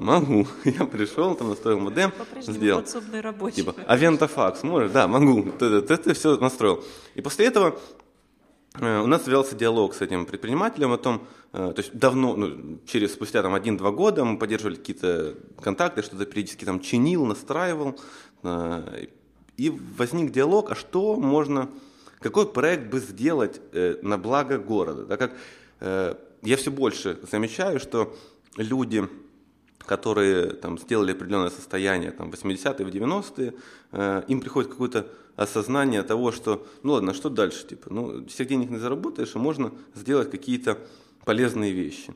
Могу. 0.03 0.47
Я 0.65 0.85
пришел, 0.85 1.35
там 1.37 1.49
настроил 1.49 1.79
модем, 1.79 2.13
сделал. 2.41 2.81
подсобный 2.81 3.21
рабочий. 3.21 3.57
Типа, 3.57 3.75
авентофакс, 3.87 4.65
можешь? 4.65 4.91
Да, 4.91 5.07
могу. 5.07 5.45
Ты, 5.53 5.81
ты, 5.83 5.97
ты 5.97 6.13
все 6.15 6.37
настроил. 6.39 6.83
И 7.15 7.21
после 7.21 7.47
этого 7.47 7.79
э, 8.81 9.01
у 9.01 9.07
нас 9.07 9.25
завелся 9.25 9.55
диалог 9.55 9.95
с 9.95 10.01
этим 10.01 10.27
предпринимателем 10.27 10.93
о 10.93 10.99
том, 10.99 11.23
э, 11.53 11.73
то 11.73 11.81
есть 11.81 11.97
давно, 11.97 12.35
ну, 12.35 12.79
через 12.85 13.13
спустя 13.13 13.43
там 13.43 13.55
один-два 13.55 13.93
года 13.93 14.25
мы 14.25 14.39
поддерживали 14.39 14.75
какие-то 14.75 15.37
контакты, 15.61 16.03
что-то 16.03 16.27
периодически 16.27 16.65
там 16.65 16.81
чинил, 16.81 17.25
настраивал, 17.25 17.97
э, 18.43 19.07
и 19.57 19.71
возник 19.71 20.33
диалог, 20.33 20.73
а 20.73 20.75
что 20.75 21.15
можно, 21.15 21.71
какой 22.19 22.49
проект 22.51 22.91
бы 22.91 22.99
сделать 22.99 23.61
на 24.03 24.19
благо 24.19 24.59
города, 24.59 25.05
так 25.05 25.21
как 25.21 25.33
я 26.43 26.57
все 26.57 26.71
больше 26.71 27.19
замечаю, 27.31 27.79
что 27.79 28.17
люди 28.57 29.07
которые 29.85 30.51
там, 30.51 30.79
сделали 30.79 31.13
определенное 31.13 31.51
состояние 31.51 32.11
там, 32.11 32.31
в 32.31 32.35
80-е, 32.35 32.85
в 32.85 32.89
90-е, 32.89 33.55
э, 33.93 34.23
им 34.29 34.41
приходит 34.41 34.71
какое-то 34.71 35.07
осознание 35.37 36.03
того, 36.03 36.33
что, 36.33 36.67
ну 36.83 36.93
ладно, 36.93 37.15
что 37.15 37.29
дальше, 37.31 37.67
типа, 37.67 37.93
ну, 37.93 38.27
всех 38.27 38.49
денег 38.49 38.71
не 38.71 38.79
заработаешь, 38.79 39.35
а 39.35 39.39
можно 39.39 39.73
сделать 39.95 40.31
какие-то 40.31 40.79
полезные 41.25 41.73
вещи. 41.73 42.15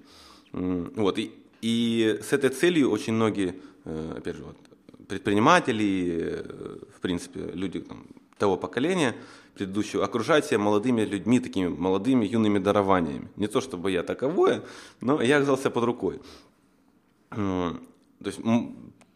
Вот, 0.52 1.18
и, 1.18 1.32
и 1.60 2.20
с 2.22 2.32
этой 2.32 2.50
целью 2.50 2.90
очень 2.90 3.14
многие, 3.14 3.56
э, 3.84 4.14
опять 4.18 4.36
же, 4.36 4.44
вот, 4.44 4.56
предприниматели, 5.08 6.18
э, 6.18 6.78
в 6.96 7.00
принципе, 7.00 7.40
люди 7.54 7.80
там, 7.80 8.06
того 8.38 8.56
поколения 8.56 9.14
предыдущего, 9.54 10.04
окружают 10.04 10.44
себя 10.44 10.58
молодыми 10.58 11.02
людьми, 11.02 11.40
такими 11.40 11.68
молодыми 11.68 12.26
юными 12.26 12.58
дарованиями. 12.58 13.28
Не 13.36 13.46
то 13.46 13.60
чтобы 13.60 13.90
я 13.90 14.02
таковое, 14.02 14.62
но 15.00 15.22
я 15.22 15.36
оказался 15.38 15.70
под 15.70 15.84
рукой. 15.84 16.20
То 17.30 17.80
есть 18.24 18.40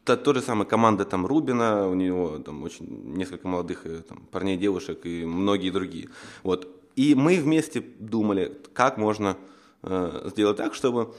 та, 0.05 0.16
то 0.16 0.35
же 0.35 0.40
самое 0.40 0.68
команда 0.68 1.05
там 1.05 1.27
Рубина, 1.27 1.88
у 1.88 1.94
него 1.94 2.38
там 2.38 2.62
очень 2.62 2.87
несколько 3.16 3.49
молодых 3.49 3.87
э, 3.87 4.03
там, 4.03 4.27
парней, 4.31 4.57
девушек 4.57 5.07
и 5.07 5.25
многие 5.25 5.70
другие. 5.70 6.09
Вот. 6.42 6.68
И 6.96 7.14
мы 7.14 7.38
вместе 7.38 7.81
думали, 7.99 8.59
как 8.73 8.99
можно 8.99 9.37
э, 9.83 10.29
сделать 10.31 10.57
так, 10.57 10.75
чтобы 10.75 11.14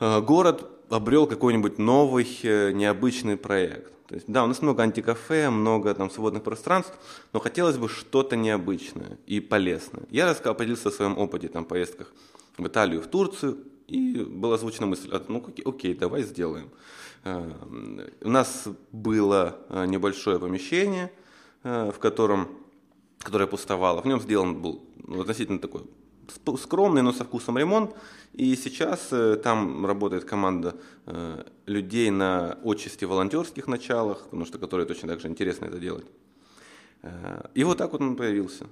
э, 0.00 0.20
город 0.20 0.70
обрел 0.90 1.26
какой-нибудь 1.26 1.78
новый, 1.78 2.26
э, 2.42 2.72
необычный 2.72 3.36
проект. 3.36 3.92
То 4.06 4.16
есть, 4.16 4.26
да, 4.28 4.44
у 4.44 4.46
нас 4.46 4.60
много 4.60 4.82
антикафе, 4.82 5.48
много 5.48 5.94
там 5.94 6.10
свободных 6.10 6.42
пространств, 6.42 6.92
но 7.32 7.40
хотелось 7.40 7.78
бы 7.78 7.88
что-то 7.88 8.36
необычное 8.36 9.18
и 9.26 9.40
полезное. 9.40 10.04
Я 10.10 10.28
рассказал, 10.28 10.54
поделился 10.54 10.90
о 10.90 10.92
своем 10.92 11.16
опыте, 11.18 11.48
там, 11.48 11.64
поездках 11.64 12.12
в 12.58 12.66
Италию, 12.66 13.00
в 13.00 13.06
Турцию, 13.06 13.58
и 13.86 14.22
была 14.24 14.54
озвучена 14.54 14.86
мысль, 14.86 15.08
«А, 15.12 15.24
ну 15.28 15.44
окей, 15.46 15.64
окей, 15.64 15.94
давай 15.94 16.22
сделаем. 16.22 16.70
Э, 17.24 18.08
у 18.20 18.28
нас 18.28 18.68
было 18.90 19.56
э, 19.68 19.86
небольшое 19.86 20.38
помещение, 20.38 21.12
э, 21.62 21.90
в 21.94 21.98
котором, 21.98 22.48
которое 23.18 23.46
пустовало. 23.46 24.02
В 24.02 24.06
нем 24.06 24.20
сделан 24.20 24.60
был 24.60 24.84
относительно 25.20 25.58
такой 25.58 25.82
скромный, 26.58 27.02
но 27.02 27.12
со 27.12 27.24
вкусом 27.24 27.58
ремонт. 27.58 27.94
И 28.32 28.56
сейчас 28.56 29.12
там 29.42 29.84
работает 29.84 30.24
команда 30.24 30.76
людей 31.66 32.10
на 32.10 32.58
отчасти 32.64 33.04
волонтерских 33.04 33.66
началах, 33.66 34.24
потому 34.24 34.46
что 34.46 34.58
которые 34.58 34.86
точно 34.86 35.08
так 35.08 35.20
же 35.20 35.28
интересно 35.28 35.66
это 35.66 35.78
делать. 35.78 36.06
И 37.54 37.64
вот 37.64 37.76
так 37.76 37.92
вот 37.92 38.00
он 38.00 38.16
появился. 38.16 38.66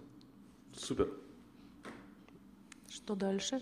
Супер. 0.74 1.10
Что 2.88 3.14
дальше? 3.14 3.60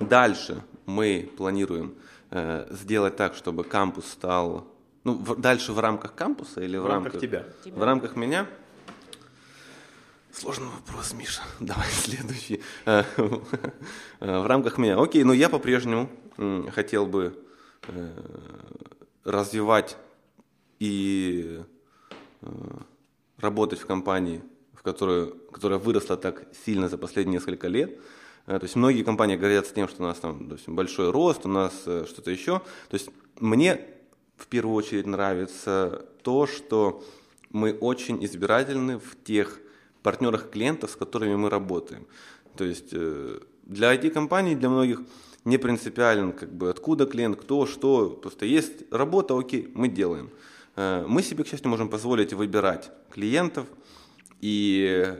Дальше 0.00 0.62
мы 0.86 1.30
планируем 1.36 1.94
э, 2.30 2.66
сделать 2.70 3.16
так, 3.16 3.34
чтобы 3.34 3.62
кампус 3.64 4.06
стал, 4.06 4.66
ну, 5.04 5.14
в- 5.14 5.40
дальше 5.40 5.72
в 5.72 5.78
рамках 5.78 6.14
кампуса 6.14 6.62
или 6.62 6.76
в, 6.76 6.82
В 6.82 6.86
рамках 6.86 7.20
тебя. 7.20 7.44
В 7.64 7.82
рамках 7.82 8.16
меня? 8.16 8.46
Сложный 10.32 10.66
вопрос, 10.66 11.12
Миша. 11.14 11.42
Давай 11.60 11.86
следующий. 11.90 12.60
Э, 12.86 13.04
э, 13.16 14.38
В 14.40 14.46
рамках 14.46 14.78
меня. 14.78 15.00
Окей, 15.00 15.22
но 15.22 15.32
я 15.32 15.48
по-прежнему 15.48 16.10
хотел 16.72 17.06
бы 17.06 17.38
э, 17.86 18.12
развивать 19.24 19.96
и 20.80 21.62
работать 23.38 23.78
в 23.78 23.86
компании, 23.86 24.42
в 24.74 24.82
которую, 24.82 25.36
которая 25.52 25.78
выросла 25.78 26.16
так 26.16 26.46
сильно 26.66 26.88
за 26.88 26.98
последние 26.98 27.34
несколько 27.38 27.68
лет. 27.68 27.98
Э, 28.46 28.58
То 28.58 28.64
есть 28.64 28.76
многие 28.76 29.02
компании 29.02 29.36
гордятся 29.36 29.74
тем, 29.74 29.88
что 29.88 30.02
у 30.02 30.06
нас 30.06 30.18
там 30.18 30.48
допустим, 30.48 30.76
большой 30.76 31.10
рост, 31.10 31.46
у 31.46 31.48
нас 31.48 31.72
э, 31.86 32.04
что-то 32.08 32.30
еще. 32.30 32.60
То 32.88 32.94
есть 32.94 33.10
мне 33.40 33.80
в 34.36 34.46
первую 34.46 34.74
очередь 34.74 35.06
нравится 35.06 36.06
то, 36.22 36.46
что 36.46 37.04
мы 37.50 37.72
очень 37.72 38.24
избирательны 38.24 38.98
в 38.98 39.16
тех 39.24 39.60
партнерах 40.02 40.50
клиентов, 40.50 40.90
с 40.90 40.96
которыми 40.96 41.36
мы 41.36 41.50
работаем. 41.50 42.06
То 42.56 42.64
есть 42.64 42.90
э, 42.92 43.40
для 43.64 43.94
IT-компаний, 43.94 44.54
для 44.54 44.68
многих 44.68 45.00
не 45.44 45.58
принципиален, 45.58 46.32
как 46.32 46.52
бы, 46.52 46.70
откуда 46.70 47.06
клиент, 47.06 47.40
кто, 47.40 47.66
что. 47.66 48.10
Просто 48.10 48.46
есть 48.46 48.90
работа, 48.90 49.38
окей, 49.38 49.70
мы 49.74 49.88
делаем. 49.88 50.30
Мы 50.76 51.22
себе, 51.22 51.44
к 51.44 51.46
счастью, 51.46 51.70
можем 51.70 51.88
позволить 51.88 52.32
выбирать 52.32 52.90
клиентов, 53.10 53.66
и 54.40 55.16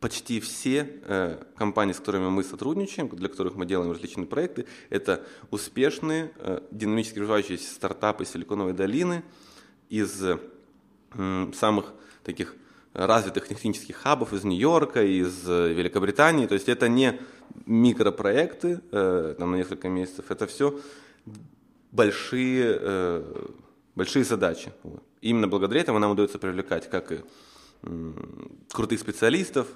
почти 0.00 0.38
все 0.40 1.00
э, 1.04 1.42
компании, 1.56 1.92
с 1.92 1.98
которыми 1.98 2.28
мы 2.28 2.44
сотрудничаем, 2.44 3.08
для 3.08 3.28
которых 3.28 3.56
мы 3.56 3.66
делаем 3.66 3.90
различные 3.90 4.26
проекты, 4.26 4.66
это 4.90 5.24
успешные, 5.50 6.30
э, 6.36 6.60
динамически 6.70 7.18
развивающиеся 7.18 7.74
стартапы 7.74 8.24
Силиконовой 8.24 8.72
долины 8.72 9.24
из 9.88 10.22
самых 11.54 11.94
таких 12.22 12.54
развитых 12.92 13.48
технических 13.48 13.96
хабов 13.96 14.34
из 14.34 14.44
Нью-Йорка, 14.44 15.02
из 15.02 15.48
э, 15.48 15.72
Великобритании. 15.72 16.46
То 16.46 16.54
есть 16.54 16.68
это 16.68 16.88
не 16.88 17.18
микропроекты 17.64 18.78
там, 18.90 19.52
на 19.52 19.56
несколько 19.56 19.88
месяцев, 19.88 20.30
это 20.30 20.46
все 20.46 20.78
большие, 21.90 23.24
большие 23.94 24.24
задачи. 24.24 24.70
Именно 25.22 25.48
благодаря 25.48 25.80
этому 25.80 25.98
нам 25.98 26.10
удается 26.10 26.38
привлекать 26.38 26.90
как 26.90 27.10
и 27.10 27.20
крутых 28.70 29.00
специалистов, 29.00 29.66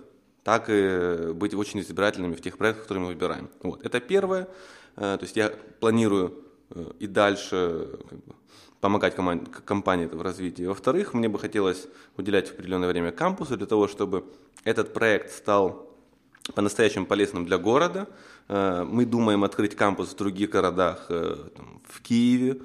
так 0.45 0.65
и 0.69 1.33
быть 1.35 1.55
очень 1.55 1.81
избирательными 1.81 2.35
в 2.35 2.41
тех 2.41 2.59
проектах, 2.59 2.83
которые 2.85 3.03
мы 3.03 3.09
выбираем. 3.09 3.49
Вот. 3.63 3.85
Это 3.87 4.01
первое. 4.01 4.49
Э, 4.97 5.17
То 5.19 5.23
есть 5.23 5.37
я 5.37 5.53
планирую 5.81 6.45
э, 6.71 6.85
и 6.99 7.07
дальше 7.07 7.89
как 8.09 8.19
бы, 8.19 8.35
помогать 8.81 9.15
коман- 9.15 9.47
к- 9.47 9.65
компании 9.65 10.07
в 10.07 10.21
развитии. 10.23 10.65
Во-вторых, 10.65 11.15
мне 11.15 11.29
бы 11.29 11.39
хотелось 11.39 11.87
уделять 12.17 12.51
определенное 12.51 12.89
время 12.89 13.13
кампусу 13.13 13.57
для 13.57 13.67
того, 13.67 13.87
чтобы 13.87 14.25
этот 14.65 14.93
проект 14.93 15.31
стал 15.33 15.89
по-настоящему 16.55 17.07
полезным 17.07 17.47
для 17.47 17.59
города. 17.59 18.09
Э, 18.49 18.85
Мы 18.85 19.05
думаем 19.07 19.45
открыть 19.45 19.77
кампус 19.77 20.13
в 20.13 20.17
других 20.17 20.51
городах, 20.51 21.07
в 21.09 22.01
Киеве 22.03 22.63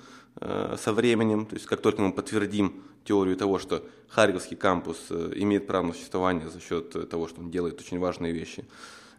со 0.78 0.94
временем. 0.94 1.46
То 1.46 1.56
есть 1.56 1.66
как 1.68 1.82
только 1.82 2.02
мы 2.02 2.12
подтвердим 2.14 2.84
теорию 3.08 3.38
того, 3.38 3.58
что 3.58 3.84
Харьковский 4.10 4.58
кампус 4.58 5.08
э, 5.10 5.32
имеет 5.36 5.66
право 5.66 5.88
на 5.88 5.94
существование 5.94 6.50
за 6.50 6.60
счет 6.60 6.96
э, 6.96 7.04
того, 7.04 7.28
что 7.28 7.42
он 7.42 7.50
делает 7.50 7.80
очень 7.80 8.00
важные 8.00 8.34
вещи. 8.34 8.66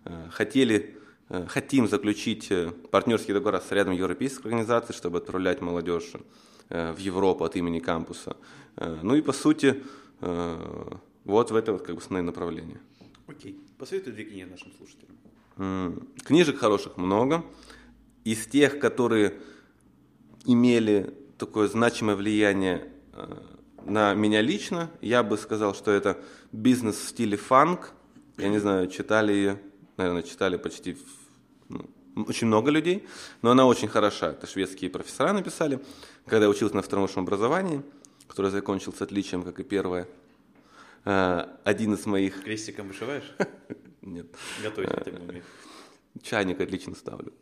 Э, 0.05 0.29
Хотели, 0.31 0.97
хотим 1.49 1.89
заключить 1.89 2.51
партнерские 2.91 3.35
договора 3.35 3.61
с 3.61 3.71
рядом 3.71 3.93
европейских 3.93 4.47
организаций, 4.47 4.95
чтобы 4.95 5.19
отправлять 5.19 5.61
молодежь 5.61 6.13
в 6.71 6.97
Европу 6.97 7.45
от 7.45 7.55
имени 7.55 7.81
кампуса. 7.81 8.35
Ну 9.03 9.15
и 9.15 9.21
по 9.21 9.35
сути, 9.35 9.83
вот 10.21 11.51
в 11.51 11.55
это 11.55 11.73
вот 11.73 11.83
как 11.83 11.97
бы 11.97 12.01
основные 12.01 12.23
направления. 12.23 12.81
Окей. 13.27 13.61
Посоветуй 13.77 14.15
две 14.15 14.25
книги 14.25 14.45
нашим 14.45 14.73
слушателям. 14.79 16.09
Книжек 16.25 16.59
хороших 16.59 16.97
много. 16.97 17.45
Из 18.25 18.47
тех, 18.47 18.79
которые 18.79 19.35
имели 20.47 21.15
такое 21.37 21.69
значимое 21.69 22.17
влияние 22.17 22.91
на 23.89 24.15
меня 24.15 24.41
лично, 24.41 24.91
я 25.01 25.23
бы 25.23 25.37
сказал, 25.37 25.75
что 25.75 25.91
это 25.91 26.19
бизнес 26.53 26.97
в 26.97 27.09
стиле 27.09 27.37
фанк. 27.37 27.93
Я 28.37 28.49
не 28.49 28.59
знаю, 28.59 28.89
читали 28.89 29.33
ее, 29.33 29.61
наверное, 29.97 30.23
читали 30.23 30.57
почти 30.57 30.97
ну, 31.69 31.89
очень 32.27 32.47
много 32.47 32.71
людей, 32.71 33.07
но 33.43 33.51
она 33.51 33.67
очень 33.67 33.89
хороша. 33.89 34.31
Это 34.31 34.47
шведские 34.47 34.91
профессора 34.91 35.33
написали, 35.33 35.81
когда 36.27 36.45
я 36.45 36.51
учился 36.51 36.77
на 36.77 36.83
втором 36.83 37.05
высшем 37.07 37.23
образовании, 37.25 37.83
которое 38.27 38.51
закончил 38.51 38.93
с 38.93 39.03
отличием, 39.03 39.43
как 39.43 39.61
и 39.61 39.65
первое. 39.65 40.09
Э, 41.05 41.47
Один 41.65 41.95
из 41.95 42.07
моих... 42.07 42.43
Крестиком 42.43 42.89
вышиваешь? 42.89 43.33
Нет. 44.03 44.27
Готовить 44.63 44.91
умеешь. 45.07 45.45
Чайник 46.23 46.61
отлично 46.61 46.95
ставлю. 46.95 47.33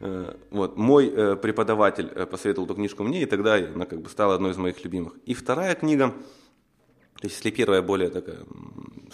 Э, 0.00 0.36
Вот, 0.50 0.76
мой 0.76 1.08
э, 1.08 1.36
преподаватель 1.36 2.10
э, 2.14 2.26
посоветовал 2.26 2.66
эту 2.66 2.74
книжку 2.74 3.02
мне, 3.02 3.22
и 3.22 3.26
тогда 3.26 3.54
она 3.54 3.86
как 3.86 4.00
бы 4.00 4.08
стала 4.08 4.34
одной 4.34 4.52
из 4.52 4.56
моих 4.56 4.82
любимых. 4.84 5.14
И 5.26 5.34
вторая 5.34 5.74
книга, 5.74 6.08
то 6.08 7.24
есть 7.24 7.36
если 7.36 7.50
первая 7.50 7.82
более 7.82 8.10
такая, 8.10 8.44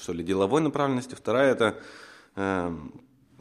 что 0.01 0.13
ли, 0.13 0.25
деловой 0.25 0.61
направленности, 0.61 1.15
вторая 1.15 1.53
это 1.55 1.79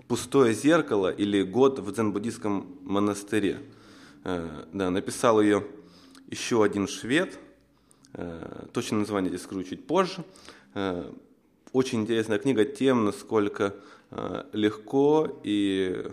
«Пустое 0.08 0.54
зеркало» 0.54 1.10
или 1.10 1.44
«Год 1.44 1.80
в 1.80 1.92
дзен-буддийском 1.92 2.80
монастыре». 2.84 3.60
Да, 4.24 4.90
написал 4.92 5.42
ее 5.42 5.66
еще 6.28 6.64
один 6.64 6.88
швед, 6.88 7.40
Точное 8.74 9.00
название 9.00 9.30
здесь 9.30 9.44
скажу 9.44 9.64
чуть 9.64 9.88
позже. 9.88 10.26
Очень 11.72 12.02
интересная 12.02 12.40
книга 12.40 12.66
тем, 12.66 13.06
насколько 13.06 13.74
легко 14.52 15.40
и 15.44 16.12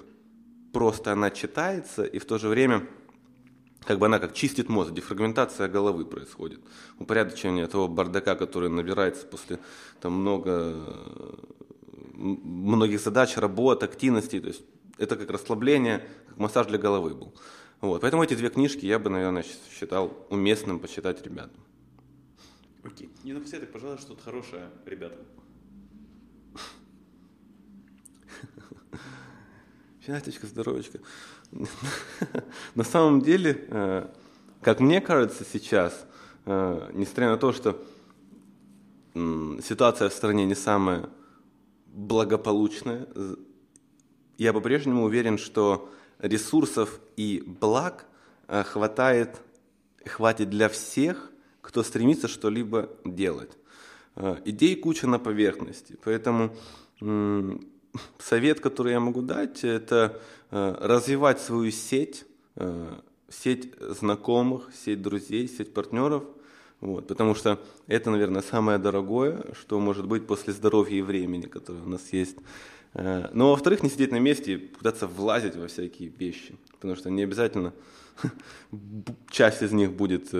просто 0.72 1.12
она 1.12 1.30
читается, 1.30 2.04
и 2.04 2.18
в 2.18 2.24
то 2.24 2.38
же 2.38 2.48
время 2.48 2.86
как 3.84 3.98
бы 3.98 4.06
она 4.06 4.18
как 4.18 4.34
чистит 4.34 4.68
мозг, 4.68 4.92
дефрагментация 4.92 5.68
головы 5.68 6.04
происходит, 6.04 6.60
упорядочение 6.98 7.66
того 7.66 7.88
бардака, 7.88 8.34
который 8.34 8.68
набирается 8.68 9.26
после 9.26 9.58
там 10.00 10.12
много 10.12 10.76
многих 12.18 13.00
задач, 13.00 13.36
работ, 13.36 13.82
активностей, 13.82 14.40
то 14.40 14.48
есть 14.48 14.62
это 14.98 15.16
как 15.16 15.30
расслабление, 15.30 16.06
как 16.26 16.38
массаж 16.38 16.66
для 16.66 16.78
головы 16.78 17.14
был. 17.14 17.32
Вот. 17.80 18.00
Поэтому 18.00 18.24
эти 18.24 18.34
две 18.34 18.50
книжки 18.50 18.84
я 18.84 18.98
бы, 18.98 19.08
наверное, 19.08 19.44
считал 19.70 20.26
уместным 20.30 20.80
почитать 20.80 21.24
ребятам. 21.24 21.60
Окей. 22.82 23.08
И 23.22 23.32
напоследок, 23.32 23.70
пожалуй, 23.70 23.98
что-то 23.98 24.22
хорошее, 24.22 24.68
ребята. 24.84 25.18
Счастьечко, 30.08 30.46
здоровечко. 30.46 31.00
На 32.74 32.82
самом 32.82 33.20
деле, 33.20 33.66
э, 33.68 34.06
как 34.62 34.80
мне 34.80 35.02
кажется 35.02 35.44
сейчас, 35.44 36.06
э, 36.46 36.90
несмотря 36.94 37.28
на 37.28 37.36
то, 37.36 37.52
что 37.52 37.78
ситуация 39.12 40.08
в 40.08 40.14
стране 40.14 40.46
не 40.46 40.54
самая 40.54 41.10
благополучная, 41.88 43.06
я 44.38 44.54
по-прежнему 44.54 45.04
уверен, 45.04 45.36
что 45.36 45.92
ресурсов 46.20 47.00
и 47.18 47.44
благ 47.44 48.06
э, 48.46 48.62
хватает, 48.62 49.36
хватит 50.06 50.48
для 50.48 50.70
всех, 50.70 51.30
кто 51.60 51.82
стремится 51.82 52.28
что-либо 52.28 52.88
делать. 53.04 53.50
Идей 54.46 54.74
куча 54.74 55.06
на 55.06 55.18
поверхности, 55.18 55.98
поэтому 56.02 56.56
совет, 58.18 58.60
который 58.60 58.92
я 58.92 59.00
могу 59.00 59.22
дать, 59.22 59.64
это 59.64 60.20
э, 60.50 60.76
развивать 60.80 61.40
свою 61.40 61.70
сеть, 61.70 62.24
э, 62.56 62.94
сеть 63.28 63.72
знакомых, 63.80 64.70
сеть 64.74 65.02
друзей, 65.02 65.48
сеть 65.48 65.72
партнеров, 65.74 66.24
вот, 66.80 67.06
потому 67.08 67.34
что 67.34 67.60
это, 67.86 68.10
наверное, 68.10 68.42
самое 68.42 68.78
дорогое, 68.78 69.44
что 69.60 69.80
может 69.80 70.06
быть 70.06 70.26
после 70.26 70.52
здоровья 70.52 70.98
и 70.98 71.02
времени, 71.02 71.46
которое 71.46 71.82
у 71.82 71.88
нас 71.88 72.12
есть. 72.12 72.36
Э, 72.94 73.28
Но, 73.32 73.50
во-вторых, 73.50 73.82
не 73.82 73.90
сидеть 73.90 74.12
на 74.12 74.20
месте 74.20 74.54
и 74.54 74.56
пытаться 74.56 75.06
влазить 75.06 75.56
во 75.56 75.66
всякие 75.66 76.08
вещи, 76.08 76.56
потому 76.72 76.96
что 76.96 77.10
не 77.10 77.22
обязательно 77.22 77.72
часть 79.30 79.62
из 79.62 79.72
них 79.72 79.92
будет 79.92 80.32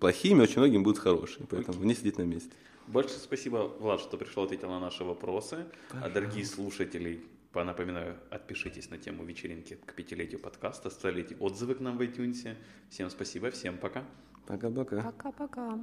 плохими, 0.00 0.42
очень 0.42 0.58
многим 0.58 0.82
будут 0.82 0.98
хорошими, 0.98 1.46
поэтому 1.48 1.84
не 1.84 1.94
сидеть 1.94 2.18
на 2.18 2.22
месте. 2.22 2.50
Большое 2.92 3.20
спасибо, 3.20 3.68
Влад, 3.78 4.00
что 4.00 4.16
пришел, 4.16 4.42
ответил 4.42 4.68
на 4.68 4.80
наши 4.80 5.04
вопросы. 5.04 5.64
А 5.92 6.08
дорогие 6.10 6.44
слушатели, 6.44 7.22
по- 7.52 7.62
напоминаю, 7.62 8.16
отпишитесь 8.30 8.90
на 8.90 8.98
тему 8.98 9.22
вечеринки 9.24 9.78
к 9.86 9.94
пятилетию 9.94 10.40
подкаста, 10.40 10.88
оставляйте 10.88 11.36
отзывы 11.36 11.76
к 11.76 11.80
нам 11.80 11.98
в 11.98 12.00
iTunes. 12.02 12.56
Всем 12.88 13.08
спасибо, 13.10 13.50
всем 13.52 13.78
пока. 13.78 14.04
Пока-пока. 14.46 15.02
Пока-пока. 15.02 15.78